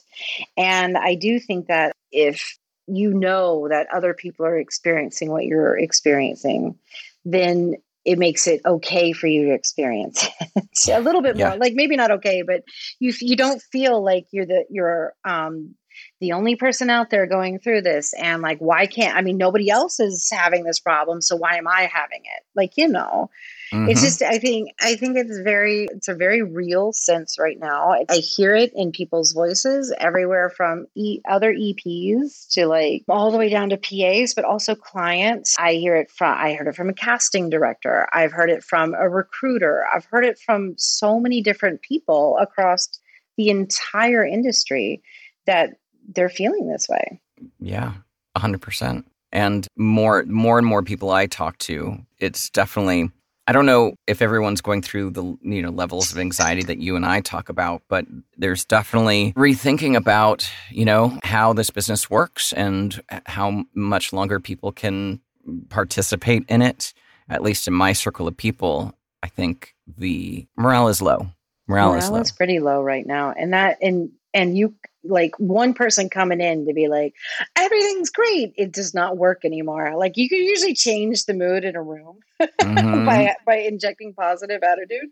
And 0.56 0.98
I 0.98 1.14
do 1.14 1.38
think 1.38 1.68
that 1.68 1.92
if 2.10 2.58
you 2.86 3.14
know 3.14 3.68
that 3.68 3.86
other 3.92 4.12
people 4.12 4.44
are 4.44 4.58
experiencing 4.58 5.30
what 5.30 5.44
you're 5.44 5.78
experiencing, 5.78 6.76
then 7.24 7.76
it 8.04 8.18
makes 8.18 8.46
it 8.46 8.62
okay 8.64 9.12
for 9.12 9.26
you 9.26 9.46
to 9.46 9.54
experience 9.54 10.26
it 10.56 10.88
a 10.92 11.00
little 11.00 11.22
bit 11.22 11.36
yeah. 11.36 11.50
more 11.50 11.58
like 11.58 11.74
maybe 11.74 11.96
not 11.96 12.10
okay 12.10 12.42
but 12.42 12.62
you 12.98 13.12
you 13.20 13.36
don't 13.36 13.60
feel 13.60 14.02
like 14.02 14.26
you're 14.30 14.46
the 14.46 14.64
you're 14.70 15.12
um 15.24 15.74
the 16.20 16.32
only 16.32 16.56
person 16.56 16.90
out 16.90 17.10
there 17.10 17.26
going 17.26 17.58
through 17.58 17.82
this 17.82 18.12
and 18.14 18.42
like 18.42 18.58
why 18.58 18.86
can't 18.86 19.16
i 19.16 19.20
mean 19.20 19.36
nobody 19.36 19.70
else 19.70 20.00
is 20.00 20.28
having 20.32 20.64
this 20.64 20.80
problem 20.80 21.20
so 21.20 21.36
why 21.36 21.56
am 21.56 21.66
i 21.66 21.88
having 21.92 22.22
it 22.24 22.44
like 22.54 22.76
you 22.76 22.88
know 22.88 23.30
Mm-hmm. 23.72 23.88
It's 23.88 24.02
just 24.02 24.22
I 24.22 24.38
think 24.38 24.70
I 24.80 24.96
think 24.96 25.16
it's 25.16 25.38
very 25.38 25.86
it's 25.90 26.08
a 26.08 26.14
very 26.14 26.42
real 26.42 26.92
sense 26.92 27.38
right 27.38 27.58
now. 27.58 27.92
I 28.08 28.16
hear 28.16 28.54
it 28.56 28.72
in 28.74 28.90
people's 28.90 29.32
voices 29.32 29.94
everywhere 29.96 30.50
from 30.50 30.86
e- 30.96 31.20
other 31.28 31.54
EPs 31.54 32.48
to 32.54 32.66
like 32.66 33.04
all 33.08 33.30
the 33.30 33.38
way 33.38 33.48
down 33.48 33.70
to 33.70 33.76
PAs, 33.76 34.34
but 34.34 34.44
also 34.44 34.74
clients. 34.74 35.56
I 35.58 35.74
hear 35.74 35.94
it 35.94 36.10
from 36.10 36.36
I 36.36 36.54
heard 36.54 36.66
it 36.66 36.74
from 36.74 36.88
a 36.88 36.94
casting 36.94 37.48
director. 37.48 38.08
I've 38.12 38.32
heard 38.32 38.50
it 38.50 38.64
from 38.64 38.94
a 38.94 39.08
recruiter. 39.08 39.84
I've 39.86 40.04
heard 40.06 40.24
it 40.24 40.38
from 40.38 40.74
so 40.76 41.20
many 41.20 41.40
different 41.40 41.80
people 41.82 42.38
across 42.40 42.88
the 43.36 43.50
entire 43.50 44.26
industry 44.26 45.00
that 45.46 45.74
they're 46.14 46.28
feeling 46.28 46.68
this 46.68 46.88
way. 46.88 47.20
Yeah, 47.58 47.94
100%. 48.36 49.04
And 49.32 49.66
more 49.76 50.24
more 50.24 50.58
and 50.58 50.66
more 50.66 50.82
people 50.82 51.10
I 51.10 51.26
talk 51.26 51.56
to, 51.58 51.98
it's 52.18 52.50
definitely 52.50 53.10
I 53.46 53.52
don't 53.52 53.66
know 53.66 53.94
if 54.06 54.22
everyone's 54.22 54.60
going 54.60 54.82
through 54.82 55.10
the 55.10 55.24
you 55.42 55.62
know 55.62 55.70
levels 55.70 56.12
of 56.12 56.18
anxiety 56.18 56.62
that 56.64 56.78
you 56.78 56.96
and 56.96 57.06
I 57.06 57.20
talk 57.20 57.48
about, 57.48 57.82
but 57.88 58.06
there's 58.36 58.64
definitely 58.64 59.32
rethinking 59.34 59.96
about 59.96 60.50
you 60.70 60.84
know 60.84 61.18
how 61.22 61.52
this 61.52 61.70
business 61.70 62.10
works 62.10 62.52
and 62.52 63.00
how 63.26 63.64
much 63.74 64.12
longer 64.12 64.40
people 64.40 64.72
can 64.72 65.20
participate 65.68 66.44
in 66.48 66.62
it. 66.62 66.92
At 67.28 67.42
least 67.42 67.68
in 67.68 67.74
my 67.74 67.92
circle 67.92 68.26
of 68.26 68.36
people, 68.36 68.94
I 69.22 69.28
think 69.28 69.74
the 69.98 70.46
morale 70.56 70.88
is 70.88 71.00
low. 71.00 71.30
Morale, 71.68 71.90
morale 71.90 71.98
is 71.98 72.10
low. 72.10 72.20
is 72.20 72.32
pretty 72.32 72.58
low 72.58 72.82
right 72.82 73.06
now, 73.06 73.32
and 73.36 73.52
that 73.52 73.78
and 73.80 74.10
and 74.34 74.56
you 74.56 74.74
like 75.04 75.32
one 75.38 75.72
person 75.74 76.10
coming 76.10 76.40
in 76.40 76.66
to 76.66 76.74
be 76.74 76.88
like 76.88 77.14
everything's 77.56 78.10
great 78.10 78.52
it 78.56 78.72
does 78.72 78.94
not 78.94 79.16
work 79.16 79.44
anymore 79.44 79.96
like 79.96 80.16
you 80.16 80.28
can 80.28 80.38
usually 80.38 80.74
change 80.74 81.24
the 81.24 81.34
mood 81.34 81.64
in 81.64 81.76
a 81.76 81.82
room 81.82 82.18
mm-hmm. 82.42 83.06
by 83.06 83.34
by 83.46 83.56
injecting 83.56 84.12
positive 84.12 84.62
attitude 84.62 85.08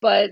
but 0.00 0.30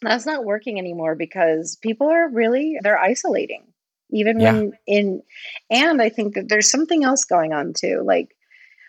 that's 0.00 0.26
not 0.26 0.44
working 0.44 0.78
anymore 0.78 1.14
because 1.14 1.76
people 1.82 2.08
are 2.08 2.28
really 2.28 2.78
they're 2.82 2.98
isolating 2.98 3.64
even 4.10 4.40
yeah. 4.40 4.52
when 4.52 4.72
in 4.86 5.22
and 5.70 6.02
i 6.02 6.08
think 6.08 6.34
that 6.34 6.48
there's 6.48 6.70
something 6.70 7.04
else 7.04 7.24
going 7.24 7.52
on 7.52 7.72
too 7.72 8.02
like 8.04 8.34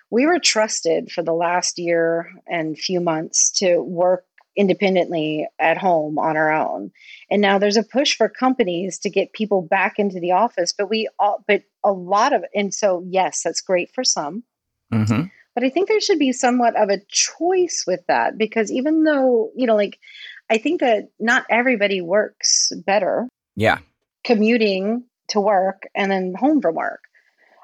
we 0.09 0.27
were 0.27 0.39
trusted 0.39 1.11
for 1.11 1.23
the 1.23 1.33
last 1.33 1.79
year 1.79 2.31
and 2.47 2.77
few 2.77 2.99
months 2.99 3.49
to 3.51 3.79
work 3.79 4.25
independently 4.55 5.47
at 5.59 5.77
home 5.77 6.17
on 6.19 6.37
our 6.37 6.51
own. 6.51 6.91
And 7.29 7.41
now 7.41 7.57
there's 7.57 7.77
a 7.77 7.83
push 7.83 8.15
for 8.15 8.29
companies 8.29 8.99
to 8.99 9.09
get 9.09 9.33
people 9.33 9.61
back 9.61 9.97
into 9.97 10.19
the 10.19 10.31
office, 10.31 10.73
but 10.77 10.89
we 10.89 11.07
all, 11.19 11.43
but 11.47 11.63
a 11.83 11.91
lot 11.91 12.33
of, 12.33 12.43
and 12.53 12.73
so 12.73 13.03
yes, 13.07 13.41
that's 13.43 13.61
great 13.61 13.91
for 13.93 14.03
some. 14.03 14.43
Mm-hmm. 14.93 15.23
But 15.55 15.63
I 15.63 15.69
think 15.69 15.87
there 15.87 16.01
should 16.01 16.19
be 16.19 16.31
somewhat 16.31 16.75
of 16.75 16.89
a 16.89 17.01
choice 17.09 17.83
with 17.85 18.05
that 18.07 18.37
because 18.37 18.71
even 18.71 19.03
though, 19.03 19.51
you 19.55 19.67
know, 19.67 19.75
like 19.75 19.99
I 20.49 20.57
think 20.57 20.81
that 20.81 21.09
not 21.19 21.45
everybody 21.49 22.01
works 22.01 22.71
better. 22.85 23.27
Yeah. 23.55 23.79
Commuting 24.23 25.05
to 25.29 25.39
work 25.39 25.87
and 25.95 26.11
then 26.11 26.33
home 26.37 26.61
from 26.61 26.75
work. 26.75 27.01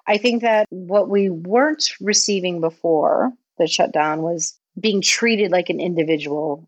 I 0.07 0.17
think 0.17 0.41
that 0.41 0.65
what 0.69 1.09
we 1.09 1.29
weren't 1.29 1.91
receiving 2.01 2.61
before 2.61 3.31
the 3.57 3.67
shutdown 3.67 4.21
was 4.21 4.57
being 4.79 5.01
treated 5.01 5.51
like 5.51 5.69
an 5.69 5.79
individual 5.79 6.67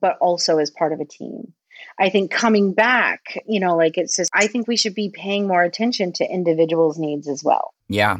but 0.00 0.16
also 0.20 0.58
as 0.58 0.70
part 0.70 0.92
of 0.92 1.00
a 1.00 1.04
team. 1.04 1.52
I 1.98 2.08
think 2.08 2.30
coming 2.30 2.72
back, 2.72 3.38
you 3.46 3.60
know, 3.60 3.76
like 3.76 3.98
it 3.98 4.10
says, 4.10 4.28
I 4.32 4.46
think 4.46 4.66
we 4.66 4.76
should 4.76 4.94
be 4.94 5.10
paying 5.10 5.46
more 5.46 5.62
attention 5.62 6.12
to 6.14 6.24
individuals' 6.24 6.98
needs 6.98 7.28
as 7.28 7.42
well. 7.44 7.74
Yeah. 7.88 8.18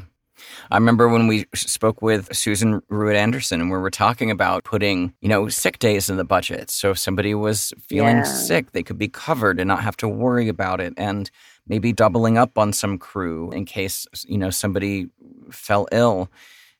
I 0.71 0.77
remember 0.77 1.09
when 1.09 1.27
we 1.27 1.47
spoke 1.55 2.03
with 2.03 2.35
Susan 2.35 2.81
Ruud 2.91 3.15
Anderson 3.15 3.61
and 3.61 3.71
we 3.71 3.79
were 3.79 3.91
talking 3.91 4.31
about 4.31 4.65
putting, 4.65 5.15
you 5.21 5.29
know, 5.29 5.49
sick 5.49 5.79
days 5.79 6.11
in 6.11 6.17
the 6.17 6.25
budget. 6.25 6.71
So 6.71 6.91
if 6.91 6.99
somebody 6.99 7.35
was 7.35 7.73
feeling 7.81 8.19
yeah. 8.19 8.25
sick, 8.25 8.73
they 8.73 8.83
could 8.83 8.99
be 8.99 9.09
covered 9.09 9.61
and 9.61 9.69
not 9.69 9.83
have 9.83 9.97
to 9.99 10.09
worry 10.09 10.49
about 10.49 10.81
it. 10.81 10.93
And 10.97 11.31
maybe 11.67 11.93
doubling 11.93 12.37
up 12.37 12.59
on 12.59 12.73
some 12.73 12.99
crew 12.99 13.51
in 13.53 13.65
case, 13.65 14.07
you 14.27 14.39
know, 14.39 14.51
somebody 14.51 15.09
fell 15.51 15.87
ill. 15.93 16.31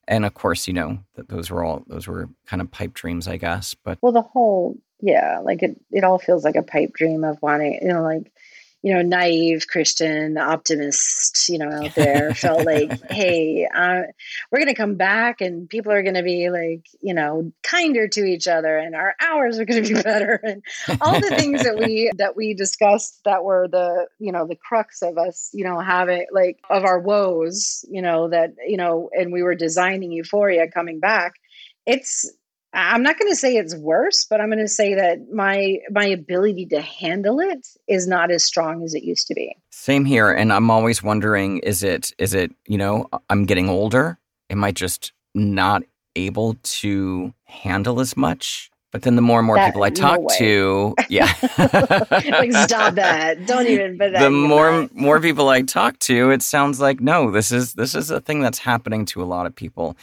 And 0.07 0.25
of 0.25 0.35
course, 0.35 0.67
you 0.67 0.75
know, 0.75 0.99
that 1.15 1.29
those 1.29 1.51
were 1.51 1.65
all 1.65 1.85
those 1.87 2.07
were 2.07 2.29
kind 2.47 2.61
of 2.61 2.71
pipe 2.71 2.95
dreams, 2.95 3.29
I 3.29 3.37
guess. 3.37 3.75
But 3.75 3.99
well, 4.03 4.13
the 4.13 4.23
whole 4.23 4.77
yeah, 5.01 5.41
like 5.43 5.63
it, 5.63 5.79
it 5.91 6.05
all 6.05 6.19
feels 6.19 6.45
like 6.45 6.57
a 6.57 6.63
pipe 6.63 6.93
dream 6.95 7.25
of 7.25 7.41
wanting, 7.43 7.79
you 7.83 7.89
know, 7.89 8.03
like 8.03 8.33
you 8.85 8.93
know, 8.93 9.01
naive 9.01 9.67
Christian 9.67 10.37
optimist, 10.37 11.49
you 11.49 11.57
know, 11.57 11.71
out 11.71 11.95
there 11.95 12.35
felt 12.35 12.67
like, 12.67 13.11
hey, 13.11 13.67
uh, 13.75 14.03
we're 14.53 14.59
going 14.59 14.67
to 14.67 14.75
come 14.75 14.97
back 14.97 15.41
and 15.41 15.71
people 15.71 15.91
are 15.91 16.03
going 16.03 16.17
to 16.17 16.23
be 16.23 16.51
like, 16.51 16.85
you 17.01 17.15
know, 17.15 17.51
kinder 17.63 18.09
to 18.09 18.25
each 18.27 18.47
other 18.47 18.77
and 18.77 18.95
our 18.95 19.15
hours 19.23 19.59
are 19.59 19.65
going 19.65 19.83
to 19.83 19.95
be 19.95 20.03
better 20.03 20.39
and 20.43 20.63
all 21.01 21.19
the 21.19 21.35
things 21.35 21.63
that 21.63 21.79
we 21.79 22.11
that 22.19 22.37
we 22.37 22.53
discussed 22.53 23.21
that 23.25 23.43
were 23.43 23.69
the, 23.69 24.07
you 24.19 24.33
know, 24.33 24.47
the 24.47 24.57
crux 24.57 25.01
of 25.01 25.17
us, 25.17 25.49
you 25.55 25.65
know, 25.65 25.81
having 25.81 26.27
like 26.31 26.59
of 26.69 26.85
our 26.85 27.01
woes, 27.01 27.87
you 27.89 28.03
know, 28.03 28.29
that, 28.29 28.51
you 28.67 28.77
know, 28.77 29.09
and 29.15 29.33
we 29.33 29.43
were 29.43 29.55
designing 29.55 30.13
euphoria 30.13 30.71
coming 30.71 31.01
back. 31.01 31.33
It's 31.87 32.31
I'm 32.75 33.03
not 33.03 33.19
going 33.19 33.31
to 33.31 33.37
say 33.37 33.57
it's 33.57 33.77
worse, 33.77 34.27
but 34.29 34.41
I'm 34.41 34.49
going 34.49 34.59
to 34.59 34.69
say 34.69 34.95
that 34.95 35.31
my 35.33 35.79
my 35.91 36.07
ability 36.07 36.67
to 36.67 36.81
handle 36.81 37.39
it 37.39 37.67
is 37.89 38.07
not 38.09 38.31
as 38.31 38.43
strong 38.43 38.83
as 38.83 38.95
it 38.95 39.05
used 39.05 39.29
to 39.29 39.35
be. 39.35 39.57
Same 39.71 40.05
here, 40.05 40.33
and 40.33 40.53
I'm 40.53 40.71
always 40.71 41.03
wondering: 41.03 41.59
is 41.59 41.83
it 41.83 42.13
is 42.19 42.35
it 42.35 42.53
you 42.67 42.77
know 42.77 43.09
I'm 43.31 43.47
getting 43.47 43.69
older? 43.69 44.19
Am 44.51 44.65
I 44.65 44.73
just 44.73 45.13
not 45.35 45.85
able 46.17 46.57
to 46.63 47.33
handle 47.45 48.01
as 48.01 48.17
much? 48.17 48.71
But 48.91 49.03
then 49.03 49.17
the 49.17 49.23
more 49.23 49.41
and 49.41 49.47
more 49.47 49.57
that, 49.57 49.67
people 49.67 49.83
I 49.83 49.91
talk 49.91 50.21
no 50.21 50.29
to, 50.39 50.95
yeah, 51.09 51.33
like 51.59 52.53
stop 52.53 52.95
that! 52.95 53.45
Don't 53.47 53.67
even. 53.67 53.99
But 53.99 54.13
the 54.13 54.31
more 54.31 54.89
more 54.93 55.21
people 55.21 55.49
I 55.49 55.63
talk 55.63 55.99
to, 56.01 56.31
it 56.31 56.43
sounds 56.43 56.81
like 56.81 57.01
no. 57.01 57.31
This 57.31 57.51
is 57.51 57.75
this 57.75 57.95
is 57.95 58.11
a 58.11 58.21
thing 58.21 58.41
that's 58.41 58.59
happening 58.59 59.05
to 59.07 59.23
a 59.23 59.25
lot 59.25 59.47
of 59.47 59.55
people 59.55 59.97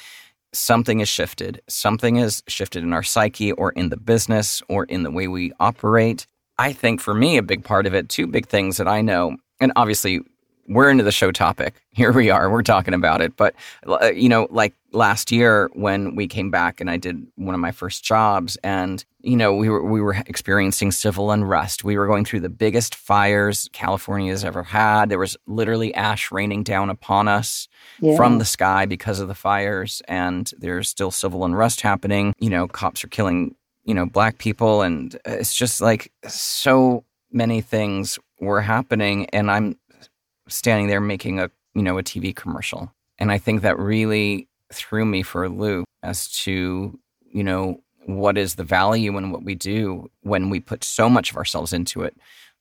something 0.54 1.00
has 1.00 1.10
shifted. 1.10 1.62
Something 1.68 2.16
has 2.16 2.44
shifted 2.48 2.84
in 2.84 2.94
our 2.94 3.04
psyche 3.04 3.52
or 3.52 3.72
in 3.72 3.90
the 3.90 3.98
business 3.98 4.62
or 4.68 4.86
in 4.86 5.04
the 5.04 5.12
way 5.12 5.28
we 5.28 5.52
operate. 5.60 6.28
I 6.58 6.74
think 6.74 7.02
for 7.02 7.14
me, 7.14 7.38
a 7.38 7.44
big 7.44 7.64
part 7.64 7.86
of 7.86 7.94
it, 7.94 8.10
two 8.10 8.28
big 8.28 8.48
things 8.48 8.78
that 8.78 8.88
I 8.88 9.02
know, 9.02 9.38
and 9.60 9.72
obviously 9.76 10.22
we're 10.74 10.90
into 10.90 11.04
the 11.04 11.12
show 11.12 11.32
topic. 11.32 11.82
Here 11.92 12.14
we 12.14 12.30
are, 12.30 12.50
we're 12.50 12.64
talking 12.64 12.94
about 12.94 13.22
it. 13.22 13.36
But, 13.36 13.54
uh, 13.86 14.12
you 14.12 14.30
know, 14.30 14.48
like 14.50 14.74
last 14.94 15.32
year 15.32 15.70
when 15.74 16.16
we 16.16 16.28
came 16.28 16.50
back 16.50 16.80
and 16.80 16.90
I 16.90 16.96
did 16.96 17.28
one 17.36 17.54
of 17.54 17.60
my 17.60 17.72
first 17.72 18.04
jobs 18.04 18.58
and, 18.64 19.04
you 19.20 19.36
know, 19.36 19.54
we 19.54 19.70
were, 19.70 19.84
we 19.84 20.00
were 20.00 20.14
experiencing 20.28 20.92
civil 20.92 21.32
unrest. 21.32 21.84
We 21.84 21.98
were 21.98 22.08
going 22.08 22.24
through 22.24 22.40
the 22.40 22.50
biggest 22.50 22.96
fires 22.96 23.70
California 23.74 24.32
has 24.32 24.46
ever 24.46 24.64
had. 24.64 25.10
There 25.10 25.20
was 25.20 25.36
literally 25.48 25.94
ash 25.94 26.32
raining 26.32 26.64
down 26.64 26.90
upon 26.90 27.28
us 27.28 27.68
yeah. 28.00 28.16
from 28.16 28.40
the 28.40 28.46
sky 28.46 28.86
because 28.86 29.20
of 29.20 29.28
the 29.28 29.36
fires. 29.36 30.02
And 30.08 30.50
there's 30.58 30.88
still 30.88 31.12
civil 31.12 31.44
unrest 31.44 31.82
happening. 31.82 32.34
You 32.40 32.50
know, 32.50 32.68
cops 32.68 33.04
are 33.04 33.10
killing, 33.10 33.56
you 33.84 33.94
know, 33.94 34.06
black 34.06 34.38
people. 34.38 34.82
And 34.82 35.20
it's 35.26 35.54
just 35.54 35.82
like 35.82 36.12
so 36.28 37.04
many 37.32 37.62
things 37.62 38.18
were 38.40 38.62
happening. 38.62 39.28
And 39.28 39.52
I'm 39.52 39.78
standing 40.52 40.88
there 40.88 41.02
making 41.02 41.40
a 41.40 41.50
you 41.74 41.82
know 41.82 41.98
a 41.98 42.04
TV 42.04 42.36
commercial, 42.36 42.92
and 43.18 43.32
I 43.32 43.38
think 43.38 43.62
that 43.62 43.80
really 43.80 44.48
threw 44.74 45.06
me 45.06 45.24
for 45.24 45.44
a 45.44 45.50
loop 45.50 45.86
as 46.04 46.28
to 46.44 46.98
you 47.32 47.44
know 47.44 47.82
what 48.06 48.38
is 48.38 48.56
the 48.56 48.64
value 48.64 49.18
in 49.18 49.32
what 49.32 49.44
we 49.44 49.56
do 49.56 50.10
when 50.22 50.50
we 50.50 50.60
put 50.60 50.84
so 50.84 51.10
much 51.10 51.32
of 51.32 51.38
ourselves 51.38 51.74
into 51.74 52.04
it. 52.04 52.16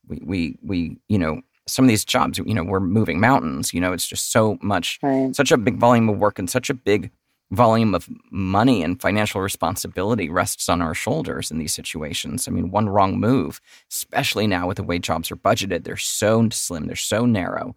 We 0.07 0.21
we 0.23 0.57
we 0.63 0.97
you 1.09 1.17
know 1.17 1.41
some 1.67 1.85
of 1.85 1.89
these 1.89 2.05
jobs 2.05 2.37
you 2.37 2.53
know 2.53 2.63
we're 2.63 2.79
moving 2.79 3.19
mountains. 3.19 3.73
You 3.73 3.81
know 3.81 3.93
it's 3.93 4.07
just 4.07 4.31
so 4.31 4.57
much, 4.61 4.99
right. 5.01 5.35
such 5.35 5.51
a 5.51 5.57
big 5.57 5.77
volume 5.77 6.09
of 6.09 6.17
work 6.17 6.39
and 6.39 6.49
such 6.49 6.69
a 6.69 6.73
big 6.73 7.11
volume 7.51 7.93
of 7.93 8.09
money 8.31 8.81
and 8.81 9.01
financial 9.01 9.41
responsibility 9.41 10.29
rests 10.29 10.69
on 10.69 10.81
our 10.81 10.93
shoulders 10.93 11.51
in 11.51 11.59
these 11.59 11.73
situations. 11.73 12.47
I 12.47 12.51
mean, 12.51 12.71
one 12.71 12.87
wrong 12.87 13.19
move, 13.19 13.59
especially 13.91 14.47
now 14.47 14.67
with 14.67 14.77
the 14.77 14.83
way 14.83 14.99
jobs 14.99 15.29
are 15.31 15.35
budgeted, 15.35 15.83
they're 15.83 15.97
so 15.97 16.47
slim, 16.49 16.87
they're 16.87 16.95
so 16.95 17.25
narrow. 17.25 17.75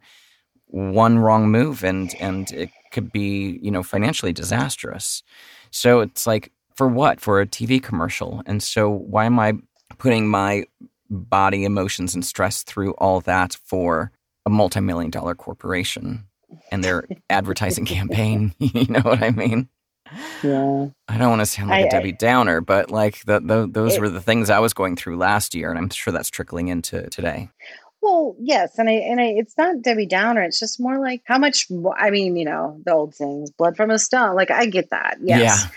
One 0.66 1.18
wrong 1.18 1.50
move 1.50 1.84
and 1.84 2.14
and 2.20 2.50
it 2.52 2.70
could 2.92 3.12
be, 3.12 3.58
you 3.60 3.70
know, 3.70 3.82
financially 3.82 4.32
disastrous. 4.32 5.22
So 5.70 6.00
it's 6.00 6.26
like 6.26 6.52
for 6.76 6.88
what? 6.88 7.20
For 7.20 7.40
a 7.40 7.46
TV 7.46 7.82
commercial. 7.82 8.42
And 8.46 8.62
so 8.62 8.88
why 8.88 9.26
am 9.26 9.38
I 9.38 9.54
putting 9.98 10.28
my 10.28 10.64
body 11.10 11.64
emotions 11.64 12.14
and 12.14 12.24
stress 12.24 12.62
through 12.62 12.92
all 12.94 13.20
that 13.22 13.56
for 13.64 14.12
a 14.46 14.50
multi-million 14.50 15.10
dollar 15.10 15.34
corporation? 15.34 16.24
And 16.70 16.82
their 16.82 17.06
advertising 17.30 17.84
campaign. 17.84 18.54
you 18.58 18.86
know 18.86 19.00
what 19.00 19.22
I 19.22 19.30
mean? 19.30 19.68
Yeah. 20.42 20.88
I 21.08 21.18
don't 21.18 21.30
want 21.30 21.40
to 21.40 21.46
sound 21.46 21.70
like 21.70 21.84
I, 21.84 21.86
a 21.86 21.90
Debbie 21.90 22.12
Downer, 22.12 22.60
but 22.60 22.90
like 22.90 23.24
the, 23.24 23.40
the 23.40 23.66
those 23.70 23.94
it, 23.94 24.00
were 24.00 24.10
the 24.10 24.20
things 24.20 24.50
I 24.50 24.58
was 24.58 24.74
going 24.74 24.96
through 24.96 25.16
last 25.16 25.54
year, 25.54 25.70
and 25.70 25.78
I'm 25.78 25.88
sure 25.90 26.12
that's 26.12 26.30
trickling 26.30 26.68
into 26.68 27.08
today. 27.10 27.48
Well, 28.02 28.36
yes, 28.38 28.78
and 28.78 28.88
I 28.88 28.92
and 28.92 29.18
I, 29.18 29.24
it's 29.28 29.56
not 29.56 29.80
Debbie 29.80 30.06
Downer. 30.06 30.42
It's 30.42 30.60
just 30.60 30.78
more 30.78 30.98
like 30.98 31.22
how 31.24 31.38
much. 31.38 31.68
I 31.96 32.10
mean, 32.10 32.36
you 32.36 32.44
know, 32.44 32.78
the 32.84 32.92
old 32.92 33.14
things, 33.14 33.50
blood 33.50 33.76
from 33.76 33.90
a 33.90 33.98
stone. 33.98 34.36
Like 34.36 34.50
I 34.50 34.66
get 34.66 34.90
that, 34.90 35.16
yes. 35.22 35.40
Yeah. 35.64 35.70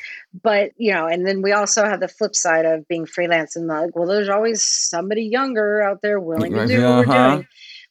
But 0.43 0.71
you 0.75 0.91
know, 0.91 1.07
and 1.07 1.25
then 1.25 1.41
we 1.41 1.53
also 1.53 1.85
have 1.85 2.01
the 2.01 2.09
flip 2.09 2.35
side 2.35 2.65
of 2.65 2.85
being 2.89 3.05
freelance 3.05 3.55
and 3.55 3.67
like, 3.67 3.95
well, 3.95 4.07
there's 4.07 4.27
always 4.27 4.61
somebody 4.61 5.23
younger 5.23 5.81
out 5.81 6.01
there 6.01 6.19
willing 6.19 6.53
to 6.53 6.67
do 6.67 6.85
uh-huh. 6.85 6.97
what 6.97 7.07
we're 7.07 7.13
uh-huh. 7.13 7.35
doing. 7.35 7.47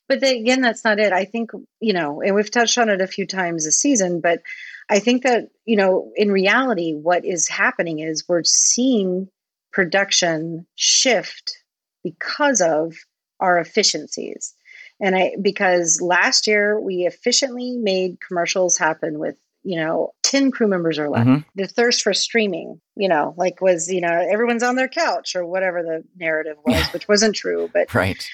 But 0.09 0.21
the, 0.21 0.29
again, 0.29 0.61
that's 0.61 0.85
not 0.85 0.99
it. 0.99 1.13
I 1.13 1.25
think, 1.25 1.51
you 1.81 1.93
know, 1.93 2.23
and 2.23 2.35
we've 2.35 2.51
touched 2.51 2.79
on 2.79 2.89
it 2.89 3.01
a 3.01 3.07
few 3.07 3.27
times 3.27 3.65
this 3.65 3.81
season, 3.81 4.21
but 4.21 4.41
I 4.89 5.01
think 5.01 5.25
that, 5.25 5.49
you 5.65 5.77
know, 5.77 6.13
in 6.15 6.31
reality, 6.31 6.93
what 6.95 7.25
is 7.25 7.49
happening 7.49 7.99
is 7.99 8.29
we're 8.29 8.45
seeing 8.45 9.29
production 9.73 10.67
shift 10.77 11.59
because 12.05 12.61
of 12.61 12.95
our 13.41 13.59
efficiencies. 13.59 14.55
And 15.01 15.17
I, 15.17 15.33
because 15.43 16.01
last 16.01 16.47
year 16.47 16.81
we 16.81 17.07
efficiently 17.07 17.77
made 17.77 18.19
commercials 18.27 18.79
happen 18.79 19.19
with, 19.19 19.37
you 19.65 19.77
know, 19.77 20.13
10 20.23 20.53
crew 20.53 20.69
members 20.69 20.99
or 20.99 21.11
less. 21.11 21.27
Mm-hmm. 21.27 21.49
The 21.57 21.67
thirst 21.67 22.03
for 22.03 22.15
streaming, 22.15 22.81
you 22.95 23.09
know, 23.09 23.35
like 23.37 23.61
was, 23.61 23.93
you 23.93 24.01
know, 24.01 24.09
everyone's 24.31 24.63
on 24.63 24.77
their 24.77 24.89
couch 24.89 25.35
or 25.35 25.45
whatever 25.45 25.83
the 25.83 26.05
narrative 26.17 26.57
was, 26.65 26.87
which 26.93 27.09
wasn't 27.09 27.35
true, 27.35 27.69
but 27.73 27.93
right 27.93 28.25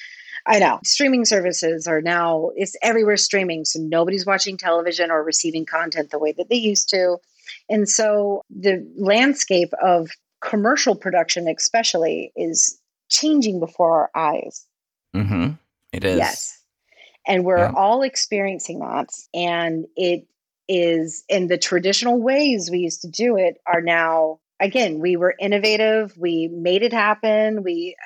I 0.47 0.59
know 0.59 0.81
streaming 0.85 1.25
services 1.25 1.87
are 1.87 2.01
now 2.01 2.51
it's 2.57 2.77
everywhere 2.83 3.17
streaming, 3.17 3.65
so 3.65 3.81
nobody's 3.81 4.27
watching 4.27 4.57
television 4.57 5.11
or 5.11 5.23
receiving 5.23 5.67
content 5.67 6.11
the 6.11 6.19
way 6.19 6.33
that 6.33 6.49
they 6.49 6.57
used 6.57 6.89
to. 6.91 7.19
And 7.69 7.89
so 7.89 8.43
the 8.51 8.87
landscape 8.97 9.73
of 9.83 10.11
commercial 10.41 10.95
production, 10.95 11.49
especially, 11.49 12.33
is 12.37 12.79
changing 13.09 13.61
before 13.61 13.93
our 13.93 14.11
eyes. 14.15 14.67
Mm-hmm. 15.15 15.53
It 15.93 16.05
is. 16.05 16.19
Yes. 16.19 16.59
And 17.27 17.45
we're 17.45 17.59
yeah. 17.59 17.73
all 17.77 18.03
experiencing 18.03 18.81
that. 18.81 19.11
And 19.33 19.87
it 19.97 20.27
is 20.69 21.25
in 21.29 21.49
the 21.49 21.59
traditional 21.59 22.21
ways 22.21 22.71
we 22.71 22.79
used 22.79 23.03
to 23.03 23.09
do 23.09 23.37
it 23.37 23.61
are 23.67 23.81
now 23.81 24.41
again 24.63 24.99
we 25.01 25.17
were 25.17 25.35
innovative. 25.39 26.15
We 26.17 26.49
made 26.49 26.83
it 26.83 26.93
happen. 26.93 27.63
We 27.63 27.97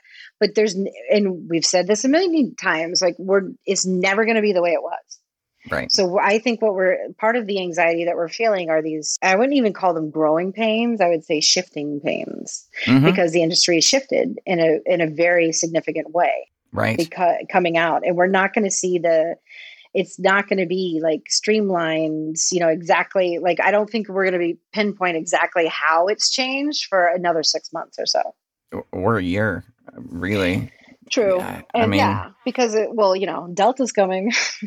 but 0.40 0.54
there's 0.54 0.75
and 1.10 1.48
we've 1.48 1.64
said 1.64 1.86
this 1.86 2.04
a 2.04 2.08
million 2.08 2.54
times 2.56 3.00
like 3.02 3.16
we're 3.18 3.50
it's 3.64 3.86
never 3.86 4.25
going 4.25 4.36
to 4.36 4.42
be 4.42 4.52
the 4.52 4.62
way 4.62 4.72
it 4.72 4.82
was. 4.82 5.20
Right. 5.68 5.90
So 5.90 6.18
i 6.20 6.38
think 6.38 6.62
what 6.62 6.75
we're 6.75 6.96
part 7.18 7.36
of 7.36 7.46
the 7.46 7.60
anxiety 7.60 8.04
that 8.04 8.14
we're 8.14 8.28
feeling 8.28 8.70
are 8.70 8.82
these 8.82 9.16
i 9.22 9.34
wouldn't 9.34 9.56
even 9.56 9.72
call 9.72 9.94
them 9.94 10.10
growing 10.10 10.52
pains. 10.52 11.00
I 11.00 11.08
would 11.08 11.25
say 11.25 11.40
shifting 11.40 12.00
pains 12.00 12.68
mm-hmm. 12.84 13.04
because 13.04 13.32
the 13.32 13.42
industry 13.42 13.76
has 13.76 13.84
shifted 13.84 14.38
in 14.46 14.60
a 14.60 14.78
in 14.86 15.00
a 15.00 15.08
very 15.08 15.52
significant 15.52 16.10
way 16.14 16.48
right. 16.72 16.96
because 16.96 17.36
coming 17.50 17.76
out 17.76 18.06
and 18.06 18.16
we're 18.16 18.26
not 18.26 18.54
going 18.54 18.64
to 18.64 18.70
see 18.70 18.98
the 18.98 19.36
it's 19.94 20.18
not 20.18 20.48
going 20.48 20.58
to 20.58 20.66
be 20.66 21.00
like 21.02 21.22
streamlined 21.28 22.36
you 22.50 22.60
know 22.60 22.68
exactly 22.68 23.38
like 23.40 23.60
i 23.60 23.70
don't 23.70 23.90
think 23.90 24.08
we're 24.08 24.24
going 24.24 24.32
to 24.32 24.38
be 24.38 24.58
pinpoint 24.72 25.16
exactly 25.16 25.66
how 25.66 26.06
it's 26.06 26.30
changed 26.30 26.86
for 26.88 27.06
another 27.06 27.42
six 27.42 27.72
months 27.72 27.98
or 27.98 28.06
so 28.06 28.34
or 28.92 29.18
a 29.18 29.22
year 29.22 29.64
really. 29.94 30.72
True. 31.10 31.38
Yeah, 31.38 31.62
and 31.72 31.82
I 31.84 31.86
mean, 31.86 31.98
yeah, 31.98 32.30
because 32.44 32.74
it, 32.74 32.92
well, 32.92 33.14
you 33.14 33.26
know, 33.26 33.48
Delta's 33.54 33.92
coming. 33.92 34.32
so, 34.32 34.58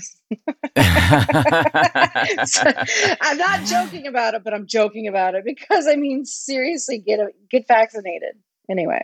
I'm 3.22 3.38
not 3.38 3.66
joking 3.66 4.08
about 4.08 4.36
it, 4.36 4.44
but 4.46 4.54
I'm 4.54 4.66
joking 4.66 5.10
about 5.10 5.36
it 5.36 5.44
because 5.44 5.86
I 5.86 5.98
mean, 5.98 6.24
seriously, 6.24 7.00
get 7.00 7.20
a, 7.20 7.32
get 7.52 7.68
vaccinated 7.68 8.38
anyway. 8.70 9.04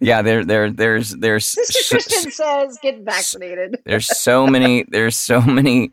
yeah, 0.00 0.22
there, 0.22 0.44
there, 0.44 0.70
there's, 0.70 1.10
there's. 1.10 1.46
Sister 1.46 1.96
Christian 1.96 2.30
says, 2.30 2.78
get 2.82 3.00
vaccinated. 3.00 3.78
there's 3.86 4.06
so 4.06 4.46
many, 4.46 4.84
there's 4.88 5.16
so 5.16 5.40
many 5.40 5.92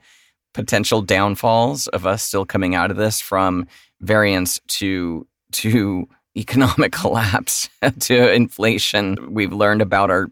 potential 0.54 1.02
downfalls 1.02 1.88
of 1.88 2.06
us 2.06 2.24
still 2.24 2.46
coming 2.46 2.76
out 2.76 2.92
of 2.92 2.98
this 2.98 3.22
from 3.22 3.68
variants 4.02 4.60
to 4.68 5.28
to 5.52 6.08
economic 6.38 6.92
collapse 6.92 7.70
to 8.00 8.34
inflation. 8.34 9.34
We've 9.34 9.54
learned 9.54 9.82
about 9.82 10.10
our 10.12 10.28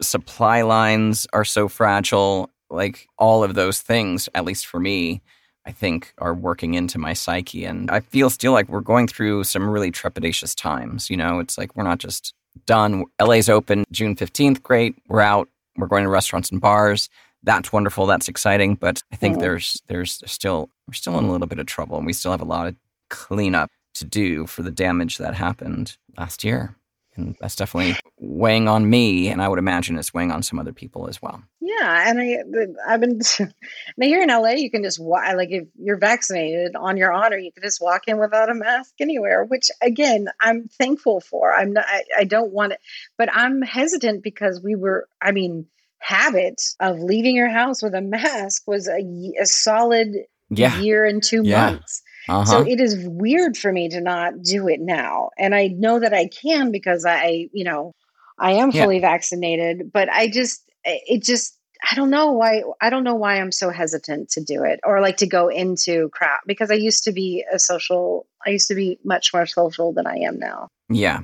supply 0.00 0.62
lines 0.62 1.26
are 1.32 1.44
so 1.44 1.68
fragile. 1.68 2.50
Like 2.72 3.08
all 3.18 3.42
of 3.42 3.54
those 3.54 3.80
things, 3.80 4.28
at 4.34 4.44
least 4.44 4.66
for 4.66 4.78
me, 4.78 5.22
I 5.70 5.72
think 5.72 6.12
are 6.18 6.34
working 6.34 6.74
into 6.74 6.98
my 6.98 7.12
psyche. 7.12 7.64
And 7.64 7.92
I 7.92 8.00
feel 8.00 8.28
still 8.28 8.50
like 8.50 8.68
we're 8.68 8.80
going 8.80 9.06
through 9.06 9.44
some 9.44 9.70
really 9.70 9.92
trepidatious 9.92 10.52
times. 10.52 11.08
You 11.08 11.16
know, 11.16 11.38
it's 11.38 11.56
like 11.56 11.76
we're 11.76 11.84
not 11.84 11.98
just 11.98 12.34
done. 12.66 13.04
LA's 13.22 13.48
open 13.48 13.84
June 13.92 14.16
15th. 14.16 14.64
Great. 14.64 14.96
We're 15.06 15.20
out. 15.20 15.48
We're 15.76 15.86
going 15.86 16.02
to 16.02 16.10
restaurants 16.10 16.50
and 16.50 16.60
bars. 16.60 17.08
That's 17.44 17.72
wonderful. 17.72 18.06
That's 18.06 18.28
exciting. 18.28 18.74
But 18.74 19.00
I 19.12 19.16
think 19.16 19.34
mm-hmm. 19.34 19.42
there's 19.42 19.80
there's 19.86 20.20
still 20.26 20.70
we're 20.88 20.94
still 20.94 21.16
in 21.20 21.24
a 21.24 21.30
little 21.30 21.46
bit 21.46 21.60
of 21.60 21.66
trouble 21.66 21.98
and 21.98 22.04
we 22.04 22.14
still 22.14 22.32
have 22.32 22.42
a 22.42 22.44
lot 22.44 22.66
of 22.66 22.74
cleanup 23.08 23.70
to 23.94 24.04
do 24.04 24.48
for 24.48 24.64
the 24.64 24.72
damage 24.72 25.18
that 25.18 25.34
happened 25.34 25.96
last 26.18 26.42
year. 26.42 26.74
And 27.20 27.36
that's 27.40 27.56
definitely 27.56 27.96
weighing 28.18 28.68
on 28.68 28.88
me, 28.88 29.28
and 29.28 29.42
I 29.42 29.48
would 29.48 29.58
imagine 29.58 29.98
it's 29.98 30.14
weighing 30.14 30.30
on 30.32 30.42
some 30.42 30.58
other 30.58 30.72
people 30.72 31.08
as 31.08 31.20
well. 31.20 31.42
Yeah, 31.60 32.08
and 32.08 32.20
I, 32.20 32.92
I've 32.92 33.00
been 33.00 33.20
now 33.96 34.06
here 34.06 34.22
in 34.22 34.28
LA. 34.28 34.50
You 34.50 34.70
can 34.70 34.82
just 34.82 34.98
like 34.98 35.50
if 35.50 35.68
you're 35.78 35.98
vaccinated 35.98 36.74
on 36.74 36.96
your 36.96 37.12
honor, 37.12 37.36
you 37.36 37.52
can 37.52 37.62
just 37.62 37.80
walk 37.80 38.08
in 38.08 38.18
without 38.18 38.50
a 38.50 38.54
mask 38.54 38.94
anywhere. 39.00 39.44
Which 39.44 39.70
again, 39.80 40.28
I'm 40.40 40.68
thankful 40.68 41.20
for. 41.20 41.52
I'm 41.52 41.72
not. 41.74 41.84
I, 41.86 42.02
I 42.18 42.24
don't 42.24 42.52
want 42.52 42.72
it, 42.72 42.80
but 43.18 43.28
I'm 43.32 43.62
hesitant 43.62 44.22
because 44.22 44.60
we 44.62 44.74
were. 44.74 45.08
I 45.20 45.32
mean, 45.32 45.66
habit 45.98 46.60
of 46.80 46.98
leaving 46.98 47.36
your 47.36 47.50
house 47.50 47.82
with 47.82 47.94
a 47.94 48.00
mask 48.00 48.66
was 48.66 48.88
a, 48.88 49.00
a 49.40 49.46
solid 49.46 50.16
yeah. 50.48 50.78
year 50.80 51.04
and 51.04 51.22
two 51.22 51.42
yeah. 51.44 51.72
months. 51.72 52.02
Uh-huh. 52.28 52.44
So 52.44 52.66
it 52.66 52.80
is 52.80 52.96
weird 53.06 53.56
for 53.56 53.72
me 53.72 53.88
to 53.88 54.00
not 54.00 54.42
do 54.42 54.68
it 54.68 54.80
now. 54.80 55.30
And 55.38 55.54
I 55.54 55.68
know 55.68 55.98
that 55.98 56.12
I 56.12 56.28
can 56.28 56.70
because 56.70 57.04
I, 57.04 57.48
you 57.52 57.64
know, 57.64 57.94
I 58.38 58.52
am 58.52 58.72
fully 58.72 58.96
yeah. 58.96 59.12
vaccinated, 59.12 59.92
but 59.92 60.08
I 60.08 60.28
just, 60.28 60.62
it 60.84 61.22
just, 61.22 61.56
I 61.90 61.94
don't 61.94 62.10
know 62.10 62.32
why, 62.32 62.62
I 62.80 62.90
don't 62.90 63.04
know 63.04 63.14
why 63.14 63.40
I'm 63.40 63.52
so 63.52 63.70
hesitant 63.70 64.30
to 64.30 64.42
do 64.42 64.64
it 64.64 64.80
or 64.84 65.00
like 65.00 65.18
to 65.18 65.26
go 65.26 65.48
into 65.48 66.10
crap 66.10 66.40
because 66.46 66.70
I 66.70 66.74
used 66.74 67.04
to 67.04 67.12
be 67.12 67.44
a 67.52 67.58
social, 67.58 68.26
I 68.46 68.50
used 68.50 68.68
to 68.68 68.74
be 68.74 68.98
much 69.04 69.32
more 69.32 69.46
social 69.46 69.92
than 69.92 70.06
I 70.06 70.16
am 70.18 70.38
now. 70.38 70.68
Yeah. 70.88 71.20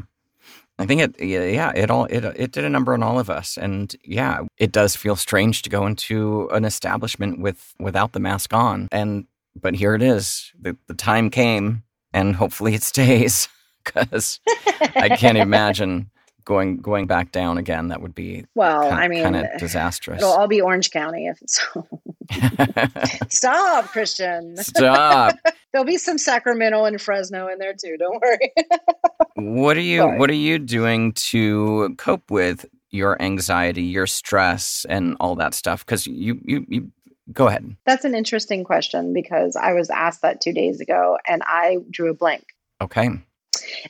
I 0.78 0.84
think 0.84 1.00
it, 1.00 1.24
yeah, 1.24 1.72
it 1.74 1.90
all 1.90 2.04
it 2.04 2.22
it 2.22 2.52
did 2.52 2.64
a 2.64 2.68
number 2.68 2.92
on 2.92 3.02
all 3.02 3.18
of 3.18 3.30
us, 3.30 3.56
and 3.56 3.96
yeah, 4.04 4.40
it 4.58 4.72
does 4.72 4.94
feel 4.94 5.16
strange 5.16 5.62
to 5.62 5.70
go 5.70 5.86
into 5.86 6.50
an 6.50 6.66
establishment 6.66 7.40
with 7.40 7.74
without 7.78 8.12
the 8.12 8.20
mask 8.20 8.52
on, 8.52 8.88
and 8.92 9.26
but 9.60 9.74
here 9.74 9.94
it 9.94 10.02
is. 10.02 10.52
The, 10.60 10.76
the 10.86 10.94
time 10.94 11.30
came, 11.30 11.82
and 12.12 12.36
hopefully 12.36 12.74
it 12.74 12.82
stays 12.82 13.48
because 13.84 14.40
I 14.96 15.16
can't 15.16 15.38
imagine 15.38 16.10
going 16.46 16.78
going 16.78 17.06
back 17.06 17.32
down 17.32 17.58
again. 17.58 17.88
That 17.88 18.00
would 18.00 18.14
be 18.14 18.46
well, 18.54 18.82
kinda, 18.82 18.96
I 18.96 19.08
mean, 19.08 19.22
kind 19.22 19.36
of 19.36 19.46
disastrous. 19.58 20.22
It'll 20.22 20.32
all 20.32 20.48
be 20.48 20.62
Orange 20.62 20.90
County 20.90 21.26
if 21.26 21.42
it's. 21.42 21.60
Stop, 23.36 23.88
Christian. 23.88 24.56
Stop. 24.56 25.36
There'll 25.72 25.84
be 25.84 25.98
some 25.98 26.16
Sacramento 26.16 26.84
and 26.84 27.00
Fresno 27.00 27.48
in 27.48 27.58
there 27.58 27.74
too. 27.74 27.96
Don't 27.98 28.22
worry. 28.22 28.52
what 29.34 29.76
are 29.76 29.80
you 29.80 29.98
Sorry. 30.00 30.18
What 30.18 30.30
are 30.30 30.34
you 30.34 30.58
doing 30.58 31.12
to 31.12 31.94
cope 31.98 32.30
with 32.30 32.64
your 32.90 33.20
anxiety, 33.20 33.82
your 33.82 34.06
stress, 34.06 34.86
and 34.88 35.16
all 35.20 35.36
that 35.36 35.52
stuff? 35.52 35.84
Because 35.84 36.06
you 36.06 36.40
you 36.44 36.64
you 36.68 36.92
Go 37.32 37.48
ahead. 37.48 37.76
That's 37.84 38.04
an 38.04 38.14
interesting 38.14 38.64
question 38.64 39.12
because 39.12 39.56
I 39.56 39.72
was 39.72 39.90
asked 39.90 40.22
that 40.22 40.40
two 40.40 40.52
days 40.52 40.80
ago 40.80 41.18
and 41.26 41.42
I 41.44 41.78
drew 41.90 42.10
a 42.10 42.14
blank. 42.14 42.44
Okay. 42.80 43.08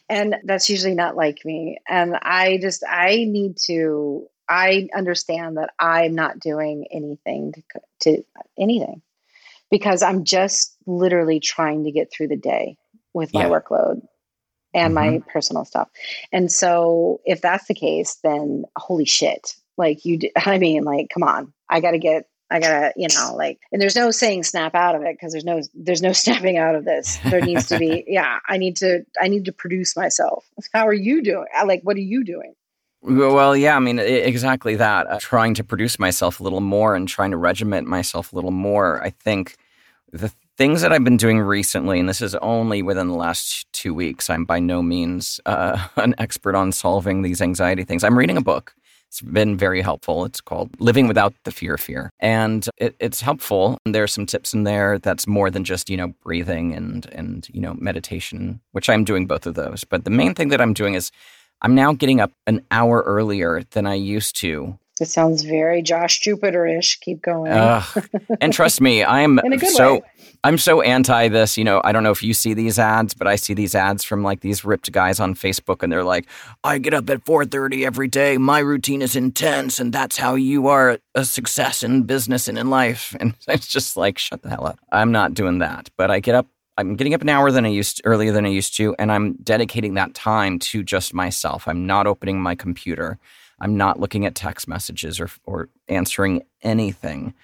And 0.08 0.36
that's 0.44 0.70
usually 0.70 0.94
not 0.94 1.16
like 1.16 1.44
me. 1.44 1.78
And 1.88 2.16
I 2.22 2.58
just, 2.60 2.82
I 2.88 3.26
need 3.28 3.58
to, 3.66 4.26
I 4.48 4.88
understand 4.96 5.58
that 5.58 5.74
I'm 5.78 6.14
not 6.14 6.38
doing 6.38 6.86
anything 6.90 7.52
to, 7.52 7.80
to 8.00 8.22
anything 8.58 9.02
because 9.70 10.02
I'm 10.02 10.24
just 10.24 10.76
literally 10.86 11.40
trying 11.40 11.84
to 11.84 11.90
get 11.90 12.10
through 12.12 12.28
the 12.28 12.36
day 12.36 12.78
with 13.12 13.34
my 13.34 13.42
yeah. 13.42 13.50
workload 13.50 14.02
and 14.72 14.94
mm-hmm. 14.94 15.14
my 15.14 15.22
personal 15.30 15.64
stuff. 15.64 15.88
And 16.32 16.50
so 16.50 17.20
if 17.24 17.40
that's 17.40 17.66
the 17.66 17.74
case, 17.74 18.18
then 18.22 18.64
holy 18.76 19.04
shit. 19.04 19.56
Like 19.76 20.04
you, 20.04 20.20
I 20.36 20.58
mean, 20.58 20.84
like, 20.84 21.08
come 21.12 21.22
on, 21.22 21.52
I 21.68 21.80
got 21.80 21.90
to 21.90 21.98
get 21.98 22.28
I 22.50 22.60
gotta, 22.60 22.92
you 22.96 23.08
know, 23.14 23.34
like, 23.34 23.58
and 23.72 23.82
there's 23.82 23.96
no 23.96 24.10
saying 24.10 24.44
snap 24.44 24.74
out 24.74 24.94
of 24.94 25.02
it 25.02 25.14
because 25.14 25.32
there's 25.32 25.44
no, 25.44 25.60
there's 25.74 26.02
no 26.02 26.12
snapping 26.24 26.58
out 26.58 26.74
of 26.74 26.84
this. 26.84 27.18
There 27.24 27.40
needs 27.40 27.66
to 27.68 27.78
be, 27.78 28.04
yeah, 28.08 28.38
I 28.48 28.56
need 28.56 28.76
to, 28.78 29.04
I 29.20 29.28
need 29.28 29.44
to 29.46 29.52
produce 29.52 29.96
myself. 29.96 30.44
How 30.72 30.86
are 30.86 30.94
you 30.94 31.22
doing? 31.22 31.46
Like, 31.64 31.82
what 31.82 31.96
are 31.96 32.00
you 32.00 32.24
doing? 32.24 32.54
Well, 33.02 33.56
yeah, 33.56 33.76
I 33.76 33.78
mean, 33.78 33.98
exactly 33.98 34.74
that. 34.76 35.06
Uh, 35.06 35.18
trying 35.20 35.54
to 35.54 35.64
produce 35.64 35.98
myself 35.98 36.40
a 36.40 36.42
little 36.42 36.60
more 36.60 36.96
and 36.96 37.06
trying 37.06 37.30
to 37.30 37.36
regiment 37.36 37.86
myself 37.86 38.32
a 38.32 38.36
little 38.36 38.50
more. 38.50 39.02
I 39.02 39.10
think 39.10 39.56
the 40.12 40.32
things 40.56 40.82
that 40.82 40.92
I've 40.92 41.04
been 41.04 41.16
doing 41.16 41.38
recently, 41.38 42.00
and 42.00 42.08
this 42.08 42.22
is 42.22 42.34
only 42.36 42.82
within 42.82 43.08
the 43.08 43.14
last 43.14 43.70
two 43.72 43.94
weeks, 43.94 44.30
I'm 44.30 44.44
by 44.44 44.58
no 44.58 44.82
means 44.82 45.40
uh, 45.46 45.86
an 45.96 46.14
expert 46.18 46.54
on 46.54 46.72
solving 46.72 47.22
these 47.22 47.40
anxiety 47.40 47.84
things. 47.84 48.02
I'm 48.02 48.18
reading 48.18 48.36
a 48.36 48.42
book 48.42 48.74
it's 49.16 49.22
been 49.22 49.56
very 49.56 49.80
helpful. 49.80 50.26
It's 50.26 50.42
called 50.42 50.78
Living 50.78 51.08
Without 51.08 51.32
the 51.44 51.50
Fear 51.50 51.74
of 51.74 51.80
Fear. 51.80 52.10
And 52.20 52.68
it, 52.76 52.94
it's 53.00 53.22
helpful. 53.22 53.78
And 53.86 53.94
there's 53.94 54.12
some 54.12 54.26
tips 54.26 54.52
in 54.52 54.64
there 54.64 54.98
that's 54.98 55.26
more 55.26 55.50
than 55.50 55.64
just, 55.64 55.88
you 55.88 55.96
know, 55.96 56.08
breathing 56.22 56.74
and, 56.74 57.06
and, 57.06 57.48
you 57.50 57.62
know, 57.62 57.74
meditation, 57.78 58.60
which 58.72 58.90
I'm 58.90 59.04
doing 59.04 59.26
both 59.26 59.46
of 59.46 59.54
those. 59.54 59.84
But 59.84 60.04
the 60.04 60.10
main 60.10 60.34
thing 60.34 60.50
that 60.50 60.60
I'm 60.60 60.74
doing 60.74 60.92
is 60.92 61.10
I'm 61.62 61.74
now 61.74 61.94
getting 61.94 62.20
up 62.20 62.32
an 62.46 62.60
hour 62.70 63.02
earlier 63.06 63.62
than 63.70 63.86
I 63.86 63.94
used 63.94 64.36
to 64.40 64.78
it 65.00 65.06
sounds 65.06 65.42
very 65.42 65.82
Josh 65.82 66.20
Jupiter-ish. 66.20 67.00
Keep 67.00 67.22
going. 67.22 67.52
Uh, 67.52 67.82
and 68.40 68.52
trust 68.52 68.80
me, 68.80 69.04
I'm 69.04 69.40
so 69.60 69.94
way. 69.94 70.02
I'm 70.42 70.58
so 70.58 70.80
anti 70.80 71.28
this. 71.28 71.58
You 71.58 71.64
know, 71.64 71.80
I 71.84 71.92
don't 71.92 72.02
know 72.02 72.12
if 72.12 72.22
you 72.22 72.32
see 72.32 72.54
these 72.54 72.78
ads, 72.78 73.14
but 73.14 73.26
I 73.26 73.36
see 73.36 73.52
these 73.52 73.74
ads 73.74 74.04
from 74.04 74.22
like 74.22 74.40
these 74.40 74.64
ripped 74.64 74.92
guys 74.92 75.20
on 75.20 75.34
Facebook, 75.34 75.82
and 75.82 75.92
they're 75.92 76.04
like, 76.04 76.26
"I 76.64 76.78
get 76.78 76.94
up 76.94 77.10
at 77.10 77.24
4:30 77.24 77.84
every 77.84 78.08
day. 78.08 78.38
My 78.38 78.60
routine 78.60 79.02
is 79.02 79.16
intense, 79.16 79.78
and 79.78 79.92
that's 79.92 80.16
how 80.16 80.34
you 80.34 80.68
are 80.68 80.98
a 81.14 81.24
success 81.24 81.82
in 81.82 82.04
business 82.04 82.48
and 82.48 82.56
in 82.56 82.70
life." 82.70 83.14
And 83.20 83.34
it's 83.48 83.66
just 83.66 83.96
like, 83.96 84.18
shut 84.18 84.42
the 84.42 84.48
hell 84.48 84.66
up. 84.66 84.78
I'm 84.92 85.12
not 85.12 85.34
doing 85.34 85.58
that. 85.58 85.90
But 85.96 86.10
I 86.10 86.20
get 86.20 86.34
up 86.34 86.46
I'm 86.78 86.94
getting 86.94 87.14
up 87.14 87.22
an 87.22 87.28
hour 87.30 87.50
than 87.50 87.64
I 87.64 87.70
used 87.70 87.98
to, 87.98 88.02
earlier 88.06 88.32
than 88.32 88.44
I 88.44 88.50
used 88.50 88.76
to, 88.76 88.94
and 88.98 89.10
I'm 89.10 89.34
dedicating 89.42 89.94
that 89.94 90.12
time 90.14 90.58
to 90.58 90.82
just 90.82 91.14
myself. 91.14 91.66
I'm 91.66 91.86
not 91.86 92.06
opening 92.06 92.40
my 92.40 92.54
computer. 92.54 93.18
I'm 93.58 93.76
not 93.76 94.00
looking 94.00 94.26
at 94.26 94.34
text 94.34 94.68
messages 94.68 95.20
or, 95.20 95.30
or 95.44 95.68
answering 95.88 96.44
anything. 96.62 97.34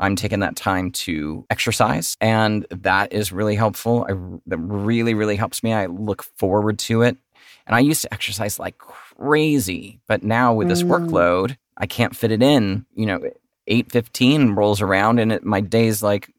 I'm 0.00 0.16
taking 0.16 0.40
that 0.40 0.56
time 0.56 0.90
to 0.92 1.46
exercise, 1.48 2.16
and 2.20 2.66
that 2.70 3.12
is 3.12 3.30
really 3.32 3.54
helpful. 3.54 4.04
I, 4.08 4.14
that 4.46 4.58
really, 4.58 5.14
really 5.14 5.36
helps 5.36 5.62
me. 5.62 5.72
I 5.72 5.86
look 5.86 6.22
forward 6.22 6.78
to 6.80 7.02
it. 7.02 7.16
And 7.64 7.76
I 7.76 7.80
used 7.80 8.02
to 8.02 8.12
exercise 8.12 8.58
like 8.58 8.78
crazy, 8.78 10.00
but 10.08 10.24
now 10.24 10.52
with 10.52 10.68
this 10.68 10.82
mm. 10.82 10.88
workload, 10.88 11.56
I 11.78 11.86
can't 11.86 12.16
fit 12.16 12.32
it 12.32 12.42
in. 12.42 12.84
You 12.96 13.06
know, 13.06 13.20
eight 13.68 13.92
fifteen 13.92 14.56
rolls 14.56 14.80
around, 14.80 15.20
and 15.20 15.30
it, 15.30 15.44
my 15.44 15.60
day's 15.60 16.02
like 16.02 16.34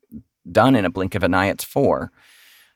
done 0.51 0.75
in 0.75 0.83
a 0.83 0.89
blink 0.89 1.15
of 1.15 1.23
an 1.23 1.33
eye. 1.33 1.47
It's 1.47 1.63
four. 1.63 2.11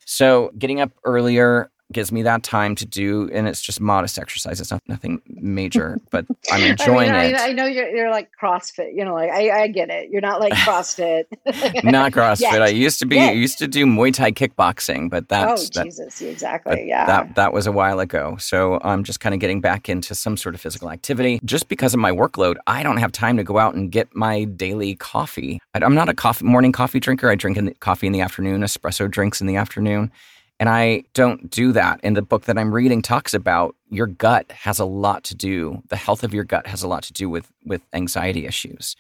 So 0.06 0.54
getting 0.58 0.80
up 0.80 0.92
earlier, 1.04 1.70
gives 1.94 2.12
me 2.12 2.22
that 2.24 2.44
time 2.44 2.76
to 2.76 2.86
do, 2.86 3.30
and 3.32 3.48
it's 3.48 3.62
just 3.62 3.80
modest 3.80 4.20
exercise. 4.20 4.60
It's 4.60 4.72
not 4.72 4.82
nothing 4.88 5.22
major, 5.28 5.98
but 6.12 6.26
I'm 6.52 6.64
enjoying 6.64 7.12
I 7.12 7.26
mean, 7.26 7.36
it. 7.36 7.40
I, 7.40 7.50
I, 7.50 7.52
know 7.54 7.66
you're, 7.66 7.90
you're 7.90 8.12
like 8.12 8.30
CrossFit, 8.42 8.96
you 8.96 9.06
know, 9.06 9.14
like 9.14 9.30
I, 9.32 9.64
I 9.64 9.68
get 9.68 9.90
it. 9.90 10.10
You're 10.10 10.22
not 10.22 10.40
like 10.40 10.54
CrossFit. 10.68 11.26
not 11.84 12.12
CrossFit. 12.14 12.62
I 12.62 12.68
used 12.68 13.00
to 13.00 13.06
be 13.06 13.16
Yet. 13.16 13.36
used 13.36 13.58
to 13.60 13.68
do 13.68 13.86
Muay 13.86 14.14
Thai 14.14 14.32
kickboxing, 14.32 15.10
but 15.10 15.30
that's 15.30 15.64
oh 15.64 15.70
that, 15.76 15.86
Jesus, 15.86 16.22
exactly. 16.22 16.88
Yeah, 16.88 17.06
that 17.06 17.36
that 17.36 17.54
was 17.54 17.68
a 17.68 17.72
while 17.72 18.00
ago. 18.00 18.36
So 18.38 18.80
I'm 18.84 19.04
just 19.04 19.20
kind 19.20 19.34
of 19.34 19.40
getting 19.40 19.62
back 19.62 19.90
into 19.90 20.14
some 20.16 20.38
sort 20.38 20.56
of 20.56 20.62
physical 20.62 20.92
activity. 20.92 21.40
Just 21.46 21.70
because 21.70 21.94
of 21.94 22.00
my 22.00 22.12
workload, 22.12 22.56
I 22.68 22.84
don't 22.84 22.98
have 22.98 23.12
time 23.12 23.38
to 23.38 23.44
go 23.44 23.58
out 23.58 23.76
and 23.76 23.92
get 23.92 24.14
my 24.16 24.44
daily 24.44 24.96
coffee. 24.96 25.60
I'm 25.74 25.96
not 25.96 26.10
a 26.10 26.14
coffee 26.14 26.46
morning 26.46 26.72
coffee 26.72 27.00
drinker. 27.00 27.30
I 27.30 27.36
drink 27.36 27.58
in 27.58 27.66
the, 27.66 27.74
coffee 27.76 28.08
in 28.08 28.14
the 28.14 28.22
afternoon, 28.22 28.62
espresso 28.62 29.10
drinks 29.10 29.42
in 29.42 29.48
the 29.48 29.56
afternoon. 29.56 30.12
And 30.60 30.70
I 30.70 31.04
don't 31.14 31.50
do 31.50 31.72
that. 31.74 32.00
And 32.04 32.18
the 32.18 32.22
book 32.22 32.46
that 32.46 32.58
I'm 32.58 32.74
reading 32.74 33.02
talks 33.02 33.34
about 33.34 33.76
your 33.90 34.08
gut 34.08 34.52
has 34.52 34.80
a 34.80 34.86
lot 34.86 35.24
to 35.26 35.36
do, 35.36 35.84
the 35.90 35.96
health 35.96 36.24
of 36.24 36.34
your 36.34 36.44
gut 36.44 36.68
has 36.68 36.84
a 36.84 36.88
lot 36.88 37.04
to 37.04 37.14
do 37.14 37.30
with, 37.30 37.52
with 37.66 37.82
anxiety 37.94 38.46
issues. 38.46 38.96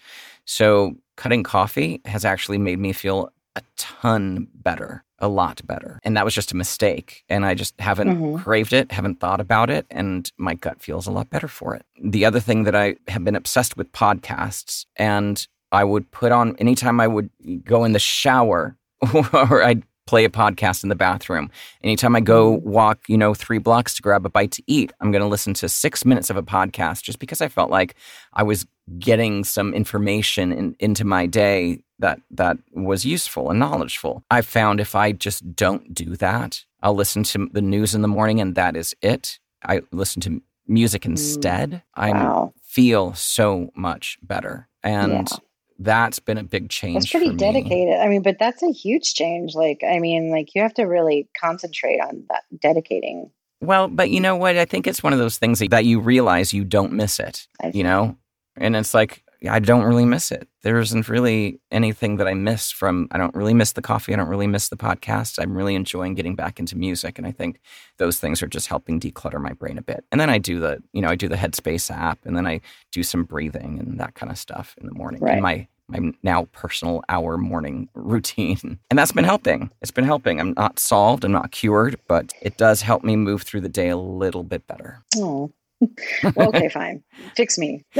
So 0.45 0.95
cutting 1.15 1.43
coffee 1.43 2.01
has 2.05 2.23
actually 2.25 2.59
made 2.59 2.79
me 2.79 2.93
feel 2.93 3.31
a 3.55 3.63
ton 3.75 4.47
better, 4.53 5.03
a 5.17 5.27
lot 5.27 5.65
better. 5.65 5.99
And 6.03 6.15
that 6.15 6.23
was 6.23 6.35
just 6.35 6.51
a 6.51 6.55
mistake. 6.55 7.23
And 7.27 7.43
I 7.43 7.55
just 7.55 7.79
haven't 7.81 8.09
mm-hmm. 8.09 8.43
craved 8.43 8.71
it, 8.71 8.91
haven't 8.91 9.19
thought 9.19 9.41
about 9.41 9.71
it, 9.71 9.87
and 9.89 10.31
my 10.37 10.53
gut 10.53 10.79
feels 10.79 11.07
a 11.07 11.11
lot 11.11 11.31
better 11.31 11.47
for 11.47 11.73
it. 11.73 11.83
The 12.01 12.23
other 12.23 12.39
thing 12.39 12.63
that 12.63 12.75
I 12.75 12.97
have 13.07 13.23
been 13.23 13.35
obsessed 13.35 13.75
with 13.75 13.91
podcasts, 13.93 14.85
and 14.95 15.45
I 15.71 15.83
would 15.83 16.11
put 16.11 16.31
on 16.31 16.55
anytime 16.57 16.99
I 16.99 17.07
would 17.07 17.31
go 17.65 17.83
in 17.83 17.93
the 17.93 17.99
shower 17.99 18.77
or 19.33 19.63
I'd 19.63 19.83
play 20.07 20.25
a 20.25 20.29
podcast 20.29 20.81
in 20.83 20.89
the 20.89 20.95
bathroom. 20.95 21.51
Anytime 21.83 22.15
I 22.15 22.21
go 22.21 22.57
Mm-hmm. 22.57 22.69
walk, 22.69 22.99
you 23.07 23.17
know, 23.17 23.33
three 23.33 23.59
blocks 23.59 23.93
to 23.95 24.01
grab 24.01 24.25
a 24.25 24.29
bite 24.29 24.51
to 24.53 24.63
eat, 24.67 24.91
I'm 24.99 25.11
going 25.11 25.21
to 25.21 25.27
listen 25.27 25.53
to 25.55 25.69
six 25.69 26.03
minutes 26.05 26.29
of 26.29 26.37
a 26.37 26.43
podcast 26.43 27.03
just 27.03 27.19
because 27.19 27.41
I 27.41 27.47
felt 27.49 27.69
like 27.69 27.95
I 28.33 28.43
was 28.43 28.65
getting 28.99 29.43
some 29.43 29.73
information 29.73 30.51
in, 30.51 30.75
into 30.79 31.03
my 31.05 31.25
day 31.25 31.83
that 31.99 32.19
that 32.31 32.57
was 32.73 33.05
useful 33.05 33.49
and 33.49 33.59
knowledgeful. 33.59 34.23
I 34.31 34.41
found 34.41 34.79
if 34.79 34.95
I 34.95 35.11
just 35.11 35.55
don't 35.55 35.93
do 35.93 36.15
that, 36.17 36.63
I'll 36.81 36.95
listen 36.95 37.23
to 37.23 37.49
the 37.51 37.61
news 37.61 37.93
in 37.95 38.01
the 38.01 38.07
morning 38.07 38.39
and 38.39 38.55
that 38.55 38.75
is 38.75 38.95
it. 39.01 39.39
I 39.63 39.81
listen 39.91 40.21
to 40.21 40.41
music 40.67 41.05
instead. 41.05 41.81
I 41.95 42.11
Wow. 42.11 42.53
feel 42.63 43.13
so 43.15 43.71
much 43.75 44.17
better. 44.21 44.67
And 44.83 45.11
Yeah. 45.31 45.37
That's 45.79 46.19
been 46.19 46.37
a 46.37 46.43
big 46.43 46.69
change. 46.69 46.95
That's 46.95 47.11
pretty 47.11 47.35
dedicated. 47.35 47.99
I 47.99 48.07
mean, 48.07 48.21
but 48.21 48.37
that's 48.39 48.63
a 48.63 48.71
huge 48.71 49.13
change. 49.13 49.53
Like, 49.55 49.81
I 49.87 49.99
mean, 49.99 50.31
like 50.31 50.55
you 50.55 50.61
have 50.61 50.73
to 50.75 50.83
really 50.83 51.29
concentrate 51.39 51.99
on 51.99 52.23
that 52.29 52.43
dedicating. 52.59 53.31
Well, 53.61 53.87
but 53.87 54.09
you 54.09 54.19
know 54.19 54.35
what? 54.35 54.57
I 54.57 54.65
think 54.65 54.87
it's 54.87 55.01
one 55.01 55.13
of 55.13 55.19
those 55.19 55.37
things 55.37 55.59
that 55.59 55.85
you 55.85 55.99
realize 55.99 56.53
you 56.53 56.63
don't 56.63 56.93
miss 56.93 57.19
it, 57.19 57.47
you 57.73 57.83
know? 57.83 58.17
And 58.55 58.75
it's 58.75 58.93
like, 58.93 59.23
I 59.50 59.60
don't 59.60 59.84
really 59.84 60.06
miss 60.06 60.32
it. 60.32 60.47
There 60.63 60.80
isn't 60.80 61.08
really 61.10 61.60
anything 61.71 62.17
that 62.17 62.28
I 62.28 62.34
miss 62.34 62.71
from, 62.71 63.08
I 63.12 63.17
don't 63.17 63.36
really 63.36 63.54
miss 63.54 63.73
the 63.73 63.82
coffee. 63.82 64.13
I 64.13 64.17
don't 64.17 64.28
really 64.30 64.47
miss 64.47 64.69
the 64.69 64.78
podcast. 64.78 65.39
I'm 65.41 65.56
really 65.56 65.76
enjoying 65.76 66.13
getting 66.15 66.36
back 66.36 66.60
into 66.60 66.78
music. 66.78 67.17
And 67.17 67.28
I 67.28 67.32
think 67.32 67.60
those 67.97 68.19
things 68.19 68.41
are 68.41 68.47
just 68.47 68.67
helping 68.67 69.00
declutter 69.00 69.39
my 69.41 69.54
brain 69.54 69.78
a 69.78 69.82
bit. 69.82 70.04
And 70.12 70.19
then 70.19 70.30
I 70.30 70.38
do 70.38 70.60
the, 70.60 70.82
you 70.93 71.02
know, 71.02 71.10
I 71.10 71.15
do 71.15 71.28
the 71.28 71.36
Headspace 71.36 71.89
app 71.91 72.19
and 72.26 72.36
then 72.36 72.47
I 72.47 72.62
do 72.91 73.04
some 73.04 73.23
breathing 73.23 73.80
and 73.80 74.00
that 74.00 74.15
kind 74.15 74.32
of 74.32 74.38
stuff 74.38 74.76
in 74.80 74.88
the 74.88 74.93
morning 74.93 75.21
Right. 75.21 75.41
my, 75.41 75.67
my 75.88 76.12
now 76.23 76.45
personal 76.52 77.04
hour 77.08 77.38
morning 77.38 77.88
routine. 77.93 78.80
And 78.89 78.97
that's 79.00 79.12
been 79.13 79.23
helping. 79.23 79.71
It's 79.82 79.91
been 79.91 80.04
helping. 80.04 80.39
I'm 80.39 80.54
not 80.58 80.80
solved, 80.80 81.23
I'm 81.23 81.32
not 81.32 81.52
cured, 81.52 81.97
but 82.08 82.34
it 82.41 82.58
does 82.58 82.82
help 82.82 83.04
me 83.04 83.15
move 83.15 83.43
through 83.43 83.62
the 83.62 83.69
day 83.69 83.89
a 83.89 83.97
little 83.97 84.43
bit 84.43 84.67
better. 84.67 85.04
Oh, 85.15 85.52
well, 86.36 86.50
okay, 86.50 86.69
fine. 86.69 87.04
Fix 87.36 87.58
me. 87.58 87.86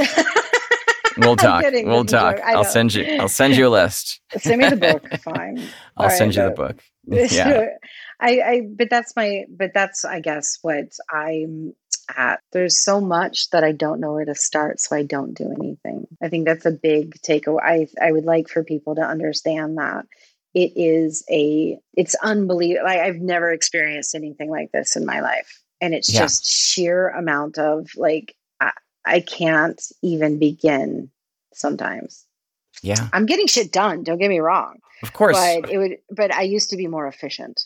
We'll 1.18 1.36
talk. 1.36 1.62
kidding, 1.62 1.88
We'll 1.88 2.04
talk. 2.04 2.40
I'll 2.40 2.64
send 2.64 2.94
you. 2.94 3.04
I'll 3.20 3.28
send 3.28 3.56
you 3.56 3.68
a 3.68 3.70
list. 3.70 4.20
Send 4.38 4.60
me 4.60 4.68
the 4.68 4.76
book. 4.76 5.06
Fine. 5.22 5.58
I'll 5.96 6.04
All 6.04 6.10
send 6.10 6.36
right, 6.36 6.48
you 6.48 6.54
the 6.54 6.62
uh, 6.62 6.68
book. 6.68 6.82
Yeah. 7.30 7.66
I, 8.20 8.40
I, 8.40 8.60
but 8.68 8.90
that's 8.90 9.14
my, 9.16 9.44
but 9.48 9.72
that's, 9.72 10.04
I 10.04 10.20
guess, 10.20 10.58
what 10.62 10.86
I'm 11.10 11.74
at. 12.14 12.40
There's 12.52 12.82
so 12.84 13.00
much 13.00 13.50
that 13.50 13.64
I 13.64 13.72
don't 13.72 14.00
know 14.00 14.12
where 14.12 14.24
to 14.24 14.34
start, 14.34 14.80
so 14.80 14.94
I 14.96 15.02
don't 15.04 15.34
do 15.34 15.50
anything. 15.58 16.06
I 16.22 16.28
think 16.28 16.44
that's 16.46 16.66
a 16.66 16.70
big 16.70 17.14
takeaway. 17.22 17.60
I, 17.62 17.86
I 18.06 18.12
would 18.12 18.24
like 18.24 18.48
for 18.48 18.64
people 18.64 18.96
to 18.96 19.02
understand 19.02 19.78
that 19.78 20.04
it 20.54 20.72
is 20.76 21.24
a, 21.30 21.78
it's 21.94 22.14
unbelievable. 22.16 22.84
Like 22.86 23.00
I've 23.00 23.16
never 23.20 23.52
experienced 23.52 24.14
anything 24.14 24.50
like 24.50 24.70
this 24.72 24.96
in 24.96 25.06
my 25.06 25.20
life, 25.20 25.62
and 25.80 25.94
it's 25.94 26.12
Yeah. 26.12 26.20
just 26.22 26.44
sheer 26.46 27.08
amount 27.08 27.56
of 27.58 27.88
like, 27.96 28.34
I, 29.14 29.20
can't 29.20 29.80
even 30.02 30.38
begin. 30.38 31.10
Sometimes 31.54 32.26
Yeah. 32.82 33.08
I'm 33.12 33.26
getting 33.26 33.46
shit 33.48 33.72
done. 33.72 34.04
Don't 34.04 34.18
get 34.18 34.28
me 34.28 34.38
wrong 34.38 34.78
Of 35.02 35.12
course. 35.12 35.36
but 35.36 35.70
it 35.70 35.78
would 35.78 35.96
but 36.10 36.32
i 36.32 36.42
used 36.42 36.70
to 36.70 36.76
be 36.76 36.86
more 36.86 37.06
efficient 37.08 37.64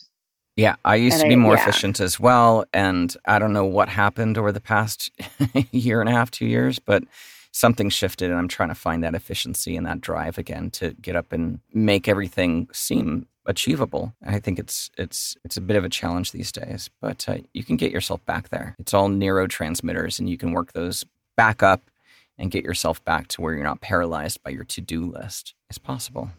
Yeah, 0.55 0.75
I 0.85 0.95
used 0.95 1.15
And 1.15 1.23
to 1.23 1.27
be 1.27 1.33
I- 1.33 1.37
more 1.47 1.55
yeah. 1.55 1.61
efficient 1.63 1.99
as 1.99 2.19
well. 2.19 2.65
And 2.73 3.15
I 3.25 3.39
don't 3.39 3.53
know 3.53 3.65
what 3.65 3.89
happened 3.89 4.37
over 4.37 4.51
the 4.51 4.61
past 4.61 5.11
year 5.71 5.99
and 6.01 6.09
a 6.09 6.13
half, 6.13 6.29
two 6.31 6.45
years, 6.47 6.79
but 6.79 7.03
something 7.51 7.89
shifted. 7.89 8.29
And 8.31 8.39
I'm 8.39 8.47
trying 8.47 8.69
to 8.69 8.75
find 8.75 9.03
that 9.03 9.15
efficiency 9.15 9.75
and 9.77 9.85
that 9.87 9.99
drive 10.01 10.37
again 10.39 10.69
to 10.71 10.93
get 11.01 11.15
up 11.15 11.31
and 11.33 11.59
make 11.73 12.07
everything 12.07 12.67
seem 12.71 13.27
achievable. 13.45 14.13
I 14.25 14.39
think 14.39 14.57
it's 14.59 14.89
it's 14.97 15.35
it's 15.43 15.57
a 15.57 15.61
bit 15.61 15.75
of 15.77 15.83
a 15.83 15.89
challenge 15.89 16.31
these 16.31 16.51
days, 16.51 16.89
but 17.01 17.27
uh, 17.27 17.37
you 17.53 17.63
can 17.63 17.75
get 17.77 17.91
yourself 17.91 18.23
back 18.25 18.49
there. 18.49 18.75
It's 18.79 18.93
all 18.93 19.09
neurotransmitters, 19.09 20.19
and 20.19 20.29
you 20.29 20.37
can 20.37 20.51
work 20.53 20.73
those 20.73 21.05
back 21.35 21.63
up 21.63 21.89
and 22.37 22.51
get 22.51 22.63
yourself 22.63 23.03
back 23.05 23.27
to 23.29 23.41
where 23.41 23.53
you're 23.53 23.63
not 23.63 23.81
paralyzed 23.81 24.41
by 24.43 24.49
your 24.51 24.63
to 24.65 24.81
do 24.81 25.05
list. 25.11 25.53
It's 25.69 25.77
possible. 25.77 26.29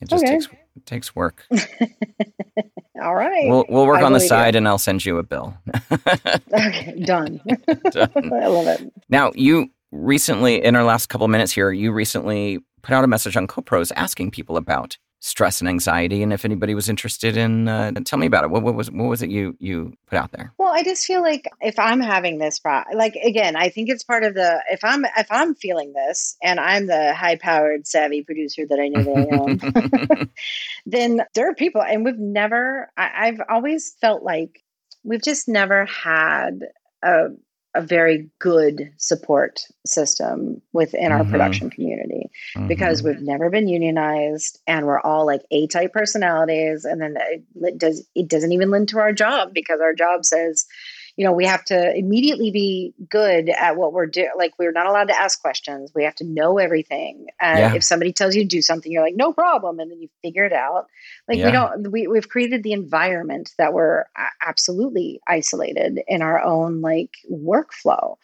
It 0.00 0.08
just 0.08 0.24
Okay. 0.24 0.32
takes 0.34 0.46
it 0.76 0.84
takes 0.86 1.16
work. 1.16 1.46
all 3.02 3.14
right 3.14 3.48
We'll 3.48 3.64
we'll 3.68 3.86
work 3.86 4.00
I 4.00 4.04
on 4.04 4.12
the 4.12 4.20
side, 4.20 4.54
and 4.54 4.66
I'll 4.68 4.78
send 4.78 5.04
you 5.04 5.18
a 5.18 5.22
bill. 5.22 5.56
okay 6.54 6.94
done 7.04 7.40
Done. 7.90 8.10
i 8.32 8.46
love 8.46 8.66
it 8.66 8.92
Now, 9.08 9.32
you 9.34 9.70
recently, 9.92 10.62
in 10.62 10.74
our 10.76 10.84
last 10.84 11.06
couple 11.08 11.24
of 11.24 11.30
minutes 11.30 11.52
here, 11.52 11.70
you 11.70 11.92
recently 11.92 12.58
put 12.82 12.92
out 12.94 13.04
a 13.04 13.06
message 13.06 13.36
on 13.36 13.46
CoPros 13.46 13.92
asking 13.96 14.30
people 14.32 14.56
about 14.56 14.98
stress 15.20 15.60
and 15.60 15.68
anxiety, 15.68 16.22
and 16.22 16.32
if 16.32 16.44
anybody 16.44 16.74
was 16.74 16.88
interested 16.88 17.36
in, 17.36 17.68
uh, 17.68 17.92
tell 18.04 18.18
me 18.18 18.26
about 18.26 18.44
it. 18.44 18.50
What, 18.50 18.62
what 18.62 18.74
was 18.74 18.90
what 18.90 19.08
was 19.08 19.22
it 19.22 19.30
you 19.30 19.56
you 19.58 19.92
put 20.06 20.18
out 20.18 20.32
there? 20.32 20.52
well 20.58 20.74
i 20.74 20.82
just 20.82 21.06
feel 21.06 21.22
like 21.22 21.48
if 21.60 21.78
i'm 21.78 22.00
having 22.00 22.38
this 22.38 22.58
pro- 22.58 22.82
like 22.94 23.14
again 23.14 23.56
i 23.56 23.68
think 23.68 23.88
it's 23.88 24.02
part 24.02 24.24
of 24.24 24.34
the 24.34 24.62
if 24.70 24.82
i'm 24.82 25.04
if 25.04 25.26
i'm 25.30 25.54
feeling 25.54 25.92
this 25.92 26.36
and 26.42 26.58
i'm 26.58 26.86
the 26.86 27.14
high 27.14 27.36
powered 27.36 27.86
savvy 27.86 28.22
producer 28.22 28.66
that 28.68 28.80
i 28.80 28.88
know 28.88 29.02
that 29.02 30.08
i 30.12 30.20
am 30.20 30.30
then 30.86 31.22
there 31.34 31.48
are 31.48 31.54
people 31.54 31.82
and 31.82 32.04
we've 32.04 32.18
never 32.18 32.90
I, 32.96 33.28
i've 33.28 33.40
always 33.48 33.94
felt 34.00 34.22
like 34.22 34.62
we've 35.04 35.22
just 35.22 35.48
never 35.48 35.86
had 35.86 36.60
a, 37.02 37.28
a 37.76 37.80
very 37.82 38.28
good 38.38 38.90
support 38.96 39.60
system 39.84 40.62
within 40.72 41.12
our 41.12 41.24
Mhm. 41.24 41.30
production 41.30 41.70
community 41.70 42.30
because 42.68 43.02
Mhm. 43.02 43.04
we've 43.04 43.22
never 43.22 43.50
been 43.50 43.68
unionized 43.68 44.58
and 44.66 44.86
we're 44.86 45.00
all 45.00 45.26
like 45.26 45.42
A 45.50 45.66
type 45.66 45.92
personalities. 45.92 46.84
And 46.84 47.00
then 47.00 47.16
it 47.62 47.78
does 47.78 48.06
it 48.14 48.28
doesn't 48.28 48.52
even 48.52 48.70
lend 48.70 48.88
to 48.90 48.98
our 48.98 49.12
job 49.12 49.52
because 49.52 49.80
our 49.80 49.92
job 49.94 50.24
says, 50.24 50.66
you 51.16 51.24
know, 51.24 51.32
we 51.32 51.46
have 51.46 51.64
to 51.64 51.96
immediately 51.96 52.50
be 52.50 52.94
good 53.08 53.48
at 53.48 53.76
what 53.76 53.92
we're 53.94 54.06
doing. 54.06 54.30
Like 54.36 54.52
we're 54.58 54.72
not 54.72 54.86
allowed 54.86 55.08
to 55.08 55.18
ask 55.18 55.40
questions. 55.40 55.90
We 55.94 56.04
have 56.04 56.14
to 56.16 56.24
know 56.24 56.58
everything. 56.58 57.28
And 57.40 57.58
Yeah. 57.58 57.74
if 57.74 57.82
somebody 57.84 58.12
tells 58.12 58.36
you 58.36 58.42
to 58.42 58.48
do 58.48 58.60
something, 58.60 58.92
you're 58.92 59.02
like, 59.02 59.16
no 59.16 59.32
problem. 59.32 59.80
And 59.80 59.90
then 59.90 60.00
you 60.00 60.08
figure 60.22 60.44
it 60.44 60.52
out. 60.52 60.86
Like 61.26 61.38
Yeah. 61.38 61.46
we 61.46 61.52
don't, 61.52 61.90
we, 61.90 62.06
we've 62.06 62.28
created 62.28 62.62
the 62.62 62.72
environment 62.72 63.52
that 63.56 63.72
we're 63.72 64.04
absolutely 64.46 65.20
isolated 65.26 66.00
in 66.06 66.20
our 66.20 66.40
own 66.42 66.82
like 66.82 67.14
workflow. 67.30 68.16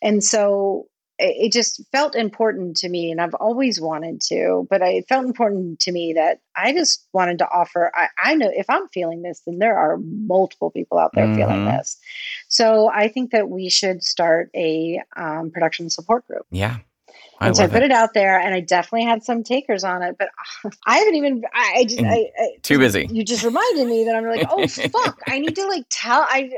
And 0.00 0.24
so 0.24 0.88
it 1.18 1.52
just 1.52 1.82
felt 1.90 2.14
important 2.14 2.76
to 2.76 2.88
me 2.88 3.10
and 3.10 3.20
i've 3.20 3.34
always 3.34 3.80
wanted 3.80 4.20
to 4.20 4.66
but 4.70 4.80
it 4.82 5.08
felt 5.08 5.26
important 5.26 5.80
to 5.80 5.92
me 5.92 6.12
that 6.12 6.40
i 6.56 6.72
just 6.72 7.06
wanted 7.12 7.38
to 7.38 7.48
offer 7.48 7.90
I, 7.94 8.08
I 8.22 8.34
know 8.34 8.50
if 8.54 8.66
i'm 8.68 8.88
feeling 8.88 9.22
this 9.22 9.42
then 9.46 9.58
there 9.58 9.76
are 9.76 9.98
multiple 9.98 10.70
people 10.70 10.98
out 10.98 11.12
there 11.14 11.34
feeling 11.34 11.64
Mhm. 11.64 11.76
this. 11.78 11.98
So 12.48 12.88
i 12.88 13.08
think 13.08 13.30
that 13.32 13.48
we 13.48 13.68
should 13.68 14.02
start 14.02 14.50
a 14.54 15.00
um, 15.16 15.50
production 15.50 15.90
support 15.90 16.26
group. 16.26 16.46
Yeah, 16.50 16.78
I 17.40 17.46
and 17.46 17.56
so 17.56 17.64
I 17.64 17.66
put 17.68 17.82
it. 17.82 17.86
it 17.86 17.92
out 17.92 18.14
there, 18.14 18.38
and 18.40 18.52
I 18.52 18.60
definitely 18.60 19.04
had 19.04 19.22
some 19.22 19.44
takers 19.44 19.84
on 19.84 20.02
it, 20.02 20.16
but 20.18 20.28
I 20.86 20.98
haven't 20.98 21.14
even. 21.14 21.42
I, 21.54 21.74
I 21.76 21.84
just, 21.84 21.98
mm. 21.98 22.10
I, 22.10 22.30
I, 22.36 22.48
Too 22.62 22.78
busy. 22.78 23.06
You 23.10 23.24
just 23.24 23.44
reminded 23.44 23.86
me 23.86 24.04
that 24.04 24.16
I'm 24.16 24.26
like, 24.26 24.46
oh 24.50 24.66
fuck, 24.66 25.20
I 25.26 25.38
need 25.38 25.54
to 25.54 25.66
like 25.66 25.84
tell. 25.88 26.20
I, 26.28 26.50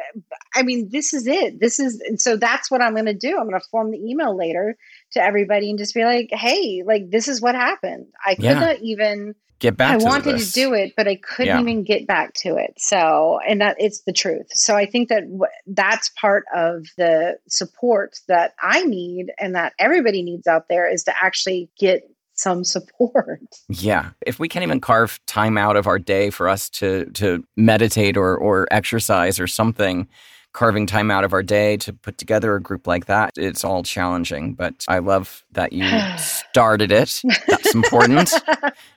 I 0.55 0.63
mean, 0.63 0.89
this 0.91 1.13
is 1.13 1.27
it. 1.27 1.61
This 1.61 1.79
is, 1.79 2.01
and 2.01 2.21
so 2.21 2.37
that's 2.37 2.71
what 2.71 2.81
I'm 2.81 2.95
going 2.95 3.07
to 3.07 3.15
do. 3.15 3.39
I'm 3.39 3.49
going 3.49 3.61
to 3.61 3.69
form 3.69 3.91
the 3.91 3.99
email 3.99 4.37
later 4.37 4.77
to 5.13 5.23
everybody 5.23 5.69
and 5.69 5.79
just 5.79 5.95
be 5.95 6.05
like, 6.05 6.29
hey, 6.33 6.83
like 6.85 7.11
this 7.11 7.29
is 7.29 7.41
what 7.43 7.55
happened. 7.55 8.07
I 8.25 8.35
could 8.35 8.45
Yeah. 8.45 8.61
not 8.61 8.79
even. 8.81 9.35
Get 9.61 9.77
back. 9.77 10.01
I 10.01 10.05
wanted 10.05 10.35
this. 10.35 10.53
to 10.53 10.61
do 10.61 10.75
it, 10.75 10.95
but 10.97 11.07
I 11.07 11.17
couldn't 11.17 11.47
Yeah. 11.55 11.61
even 11.61 11.85
get 11.85 12.07
back 12.07 12.35
to 12.43 12.57
it. 12.57 12.75
So, 12.79 13.39
and 13.47 13.61
that 13.61 13.77
it's 13.79 14.01
the 14.03 14.13
truth. 14.13 14.47
So, 14.51 14.75
I 14.77 14.87
think 14.87 15.09
that 15.11 15.23
w- 15.31 15.45
that's 15.67 16.09
part 16.21 16.45
of 16.55 16.87
the 16.97 17.37
support 17.49 18.19
that 18.27 18.55
I 18.63 18.83
need 18.85 19.27
and 19.39 19.55
that 19.55 19.75
everybody 19.79 20.23
needs 20.23 20.47
out 20.47 20.69
there 20.69 20.91
is 20.93 21.05
to 21.05 21.13
actually 21.23 21.71
get 21.79 22.03
some 22.35 22.65
support. 22.65 23.41
Yeah. 23.69 24.11
If 24.27 24.39
we 24.39 24.49
can't 24.49 24.63
even 24.63 24.81
carve 24.81 25.21
time 25.27 25.57
out 25.59 25.77
of 25.77 25.87
our 25.87 25.99
day 25.99 26.31
for 26.31 26.49
us 26.49 26.69
to 26.71 27.05
to 27.15 27.45
meditate 27.57 28.17
or 28.17 28.37
or 28.37 28.67
exercise 28.71 29.39
or 29.39 29.47
something, 29.47 30.09
carving 30.53 30.85
time 30.87 31.11
out 31.13 31.23
of 31.23 31.33
our 31.33 31.43
day 31.45 31.77
to 31.77 31.93
put 31.93 32.19
together 32.19 32.57
a 32.57 32.61
group 32.61 32.87
like 32.87 33.07
that, 33.07 33.33
it's 33.37 33.63
all 33.63 33.83
challenging. 33.85 34.55
But 34.55 34.85
I 34.89 34.99
love 34.99 35.45
that 35.53 35.73
you 35.73 35.85
started 36.19 36.91
it. 36.91 37.21
That's 37.47 37.75
important. 37.75 38.33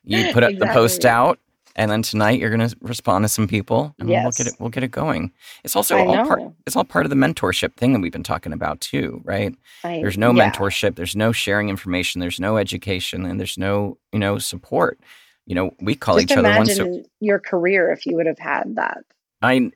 You 0.03 0.33
put 0.33 0.43
up 0.43 0.57
the 0.57 0.67
post 0.67 1.05
out. 1.05 1.39
And 1.75 1.89
then 1.89 2.03
tonight 2.03 2.39
you're 2.39 2.55
going 2.55 2.69
to 2.69 2.75
respond 2.81 3.25
to 3.25 3.29
some 3.29 3.47
people, 3.47 3.95
and 3.97 4.07
we'll 4.07 4.29
get 4.29 4.45
it. 4.45 4.53
We'll 4.59 4.69
get 4.69 4.83
it 4.83 4.91
going. 4.91 5.31
It's 5.63 5.75
also 5.75 5.97
I 5.97 6.05
all 6.05 6.27
part. 6.27 6.41
It's 6.67 6.75
all 6.75 6.83
part 6.83 7.07
of 7.07 7.09
the 7.09 7.15
mentorship 7.15 7.73
thing 7.77 7.93
that 7.93 7.99
we've 7.99 8.11
been 8.11 8.21
talking 8.21 8.53
about 8.53 8.79
too, 8.79 9.21
right? 9.23 9.55
I- 9.83 9.97
There's 9.97 10.15
no 10.15 10.31
yeah. 10.31 10.51
mentorship. 10.51 10.95
There's 10.95 11.15
no 11.15 11.31
sharing 11.31 11.69
information. 11.69 12.21
There's 12.21 12.39
no 12.39 12.57
education, 12.57 13.25
and 13.25 13.39
there's 13.39 13.57
no 13.57 13.97
you 14.11 14.19
know 14.19 14.37
support. 14.37 14.99
You 15.47 15.55
know, 15.55 15.73
we 15.81 15.95
call 15.95 16.19
Just 16.19 16.31
each 16.31 16.37
other 16.37 16.55
once. 16.55 16.77
imagine 16.77 17.05
your 17.19 17.39
career 17.39 17.91
if 17.91 18.05
you 18.05 18.17
would 18.17 18.27
have 18.27 18.37
had 18.37 18.75
that. 18.75 18.99
I 19.41 19.71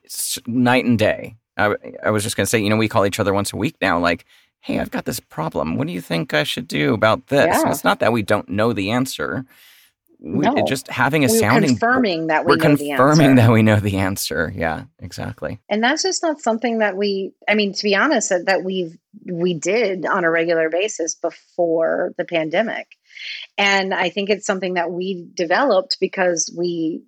night 0.46 0.84
and 0.84 1.00
day. 1.00 1.34
I, 1.56 1.74
I 2.04 2.10
was 2.10 2.22
just 2.22 2.36
gonna 2.36 2.46
say, 2.46 2.60
you 2.60 2.70
know, 2.70 2.76
we 2.76 2.86
call 2.86 3.06
each 3.06 3.18
other 3.18 3.34
once 3.34 3.52
a 3.52 3.56
week 3.56 3.74
now. 3.80 3.98
Like 3.98 4.24
hey, 4.60 4.78
I've 4.78 4.90
got 4.90 5.04
this 5.04 5.20
problem. 5.20 5.76
What 5.76 5.86
do 5.86 5.92
you 5.92 6.00
think 6.00 6.34
I 6.34 6.44
should 6.44 6.68
do 6.68 6.94
about 6.94 7.28
this? 7.28 7.46
Yeah. 7.46 7.70
It's 7.70 7.84
not 7.84 8.00
that 8.00 8.12
we 8.12 8.22
don't 8.22 8.48
know 8.48 8.72
the 8.72 8.90
answer. 8.90 9.44
We, 10.20 10.40
No. 10.46 10.64
just 10.66 10.88
having 10.88 11.24
a 11.24 11.28
we're 11.28 11.38
sounding 11.38 11.70
confirming 11.70 12.26
that 12.26 12.44
we 12.44 12.56
the 12.56 12.60
confirming 12.60 13.26
answer. 13.26 13.34
that 13.36 13.50
we 13.52 13.62
know 13.62 13.76
the 13.78 13.98
answer. 13.98 14.52
Yeah, 14.54 14.84
exactly. 14.98 15.60
and 15.68 15.82
that's 15.82 16.02
just 16.02 16.22
not 16.24 16.40
something 16.40 16.78
that 16.78 16.96
we 16.96 17.32
i 17.48 17.54
mean 17.54 17.72
to 17.72 17.82
be 17.84 17.94
honest 17.94 18.30
that, 18.30 18.46
that 18.46 18.64
we've 18.64 18.98
we 19.24 19.54
did 19.54 20.06
on 20.06 20.24
a 20.24 20.30
regular 20.30 20.70
basis 20.70 21.14
before 21.14 22.14
the 22.18 22.24
pandemic 22.24 22.88
and 23.56 23.94
i 23.94 24.08
think 24.10 24.28
it's 24.30 24.46
something 24.46 24.74
that 24.74 24.90
we 24.90 25.28
developed 25.34 25.98
because 26.00 26.52
we 26.56 27.02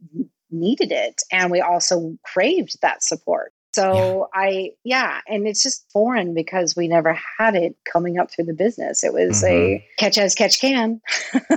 needed 0.50 0.92
it 0.92 1.20
and 1.32 1.50
we 1.50 1.60
also 1.60 2.16
craved 2.24 2.80
that 2.82 3.02
support 3.02 3.52
so 3.74 4.28
i 4.34 4.70
yeah 4.84 5.20
and 5.28 5.46
it's 5.46 5.62
just 5.62 5.90
foreign 5.90 6.34
because 6.34 6.76
we 6.76 6.88
never 6.88 7.16
had 7.38 7.54
it 7.54 7.76
coming 7.90 8.18
up 8.18 8.30
through 8.30 8.44
the 8.44 8.54
business 8.54 9.04
it 9.04 9.12
was 9.12 9.42
a 9.44 9.46
mm-hmm. 9.46 9.84
catch 9.98 10.18
as 10.18 10.34
catch 10.34 10.60
can 10.60 11.00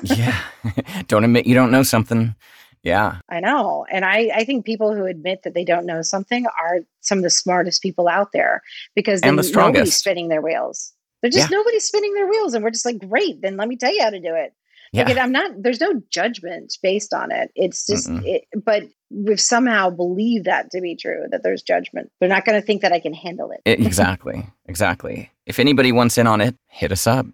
yeah. 0.04 0.42
don't 1.08 1.24
admit 1.24 1.46
you 1.46 1.56
don't 1.56 1.72
know 1.72 1.84
something. 1.84 2.36
Yeah. 2.84 3.20
I 3.30 3.40
know. 3.40 3.86
And 3.90 4.04
I, 4.04 4.30
I 4.36 4.44
think 4.44 4.66
people 4.66 4.94
who 4.94 5.06
admit 5.06 5.44
that 5.44 5.54
they 5.54 5.64
don't 5.64 5.86
know 5.86 6.02
something 6.02 6.46
are 6.46 6.80
some 7.00 7.20
of 7.20 7.24
the 7.24 7.30
smartest 7.30 7.82
people 7.82 8.10
out 8.10 8.34
there 8.34 8.62
because 8.94 9.22
And 9.22 9.40
the 9.40 9.50
nobody's 9.56 9.96
spinning 9.96 10.28
their 10.28 10.42
wheels. 10.42 10.92
They're 11.22 11.32
just 11.32 11.50
nobody's 11.50 11.86
spinning 11.86 12.14
their 12.14 12.28
wheels. 12.28 12.54
And 12.54 12.64
we're 12.64 12.72
just 12.72 12.86
like, 12.86 13.00
great, 13.00 13.42
then 13.42 13.56
let 13.56 13.70
me 13.70 13.78
tell 13.78 13.94
you 13.94 14.04
how 14.04 14.10
to 14.10 14.20
do 14.20 14.36
it. 14.36 14.54
Yeah. 14.94 15.06
Like, 15.06 15.18
I'm 15.18 15.32
not, 15.32 15.52
there's 15.58 15.82
no 15.82 16.02
judgment 16.12 16.78
based 16.84 17.14
on 17.16 17.32
it. 17.32 17.52
It's 17.56 17.88
just, 17.88 18.10
it, 18.10 18.46
but 18.64 18.84
we've 19.10 19.42
somehow 19.42 19.90
believed 19.90 20.46
that 20.46 20.70
to 20.70 20.82
be 20.82 20.96
true, 20.96 21.26
that 21.32 21.42
there's 21.42 21.64
judgment. 21.64 22.12
They're 22.20 22.30
not 22.30 22.46
going 22.46 22.62
to 22.62 22.66
think 22.66 22.84
that 22.84 22.94
I 22.94 23.00
can 23.00 23.14
handle 23.14 23.52
it. 23.52 23.62
I- 23.66 23.70
exactly. 23.86 24.48
Exactly. 24.68 25.32
If 25.48 25.60
anybody 25.60 25.92
wants 25.92 26.20
in 26.20 26.28
on 26.28 26.42
it, 26.42 26.56
hit 26.68 26.92
us 26.92 27.08
up. 27.08 27.26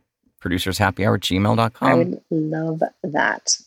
Producershappyhour 0.41 1.15
at 1.15 1.81
I 1.81 1.93
would 1.95 2.21
love 2.31 2.81
that. 3.03 3.57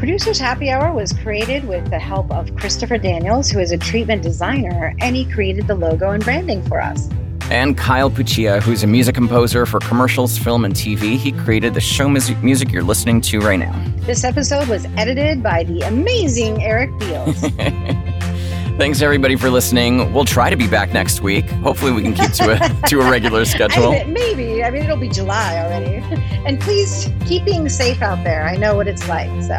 Producers 0.00 0.40
Happy 0.40 0.68
Hour 0.68 0.92
was 0.92 1.12
created 1.12 1.68
with 1.68 1.88
the 1.88 1.98
help 2.00 2.32
of 2.32 2.56
Christopher 2.56 2.98
Daniels, 2.98 3.48
who 3.48 3.60
is 3.60 3.70
a 3.70 3.78
treatment 3.78 4.20
designer, 4.20 4.96
and 4.98 5.14
he 5.14 5.24
created 5.24 5.68
the 5.68 5.76
logo 5.76 6.10
and 6.10 6.24
branding 6.24 6.60
for 6.64 6.80
us. 6.80 7.08
And 7.52 7.76
Kyle 7.76 8.10
Puccia, 8.10 8.62
who's 8.62 8.82
a 8.82 8.86
music 8.86 9.14
composer 9.14 9.66
for 9.66 9.78
commercials, 9.80 10.38
film, 10.38 10.64
and 10.64 10.74
TV. 10.74 11.18
He 11.18 11.32
created 11.32 11.74
the 11.74 11.80
show 11.82 12.08
music, 12.08 12.42
music 12.42 12.72
you're 12.72 12.82
listening 12.82 13.20
to 13.20 13.40
right 13.40 13.58
now. 13.58 13.78
This 14.06 14.24
episode 14.24 14.68
was 14.68 14.86
edited 14.96 15.42
by 15.42 15.64
the 15.64 15.82
amazing 15.82 16.62
Eric 16.62 16.98
Beals. 16.98 17.38
Thanks 18.78 19.02
everybody 19.02 19.36
for 19.36 19.50
listening. 19.50 20.14
We'll 20.14 20.24
try 20.24 20.48
to 20.48 20.56
be 20.56 20.66
back 20.66 20.94
next 20.94 21.20
week. 21.20 21.44
Hopefully 21.60 21.92
we 21.92 22.00
can 22.00 22.14
keep 22.14 22.32
to 22.32 22.52
a 22.52 22.86
to 22.88 23.00
a 23.02 23.10
regular 23.10 23.40
I 23.40 23.44
schedule. 23.44 23.92
mean, 23.92 24.14
maybe. 24.14 24.64
I 24.64 24.70
mean, 24.70 24.84
it'll 24.84 24.96
be 24.96 25.10
July 25.10 25.58
already. 25.58 26.02
And 26.46 26.58
please 26.58 27.08
keep 27.26 27.44
being 27.44 27.68
safe 27.68 28.00
out 28.00 28.24
there. 28.24 28.48
I 28.48 28.56
know 28.56 28.74
what 28.76 28.88
it's 28.88 29.06
like. 29.08 29.28
So, 29.42 29.52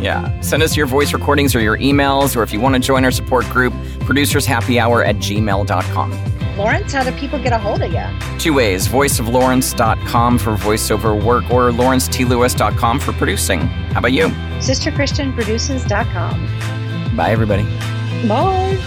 Yeah. 0.00 0.40
Send 0.40 0.62
us 0.62 0.76
your 0.78 0.86
voice 0.86 1.12
recordings 1.12 1.54
or 1.54 1.60
your 1.60 1.76
emails, 1.76 2.34
or 2.36 2.42
if 2.42 2.54
you 2.54 2.58
want 2.60 2.74
to 2.74 2.80
join 2.80 3.04
our 3.04 3.10
support 3.12 3.44
group, 3.50 3.74
producershappyhour 4.08 5.06
at 5.06 5.16
gmail.com. 5.16 6.10
Lawrence, 6.56 6.92
how 6.92 7.02
do 7.02 7.12
people 7.12 7.38
get 7.38 7.52
a 7.52 7.58
hold 7.58 7.82
of 7.82 7.92
you? 7.92 8.04
Two 8.38 8.54
ways 8.54 8.88
voiceoflawrence.com 8.88 10.38
for 10.38 10.56
voiceover 10.56 11.22
work 11.22 11.44
or 11.50 11.70
lawrencetLewis.com 11.70 12.98
for 13.00 13.12
producing. 13.12 13.60
How 13.60 13.98
about 14.00 14.12
you? 14.12 14.28
SisterChristianProduces.com. 14.58 17.16
Bye, 17.16 17.30
everybody. 17.30 17.64
Bye. 18.28 18.78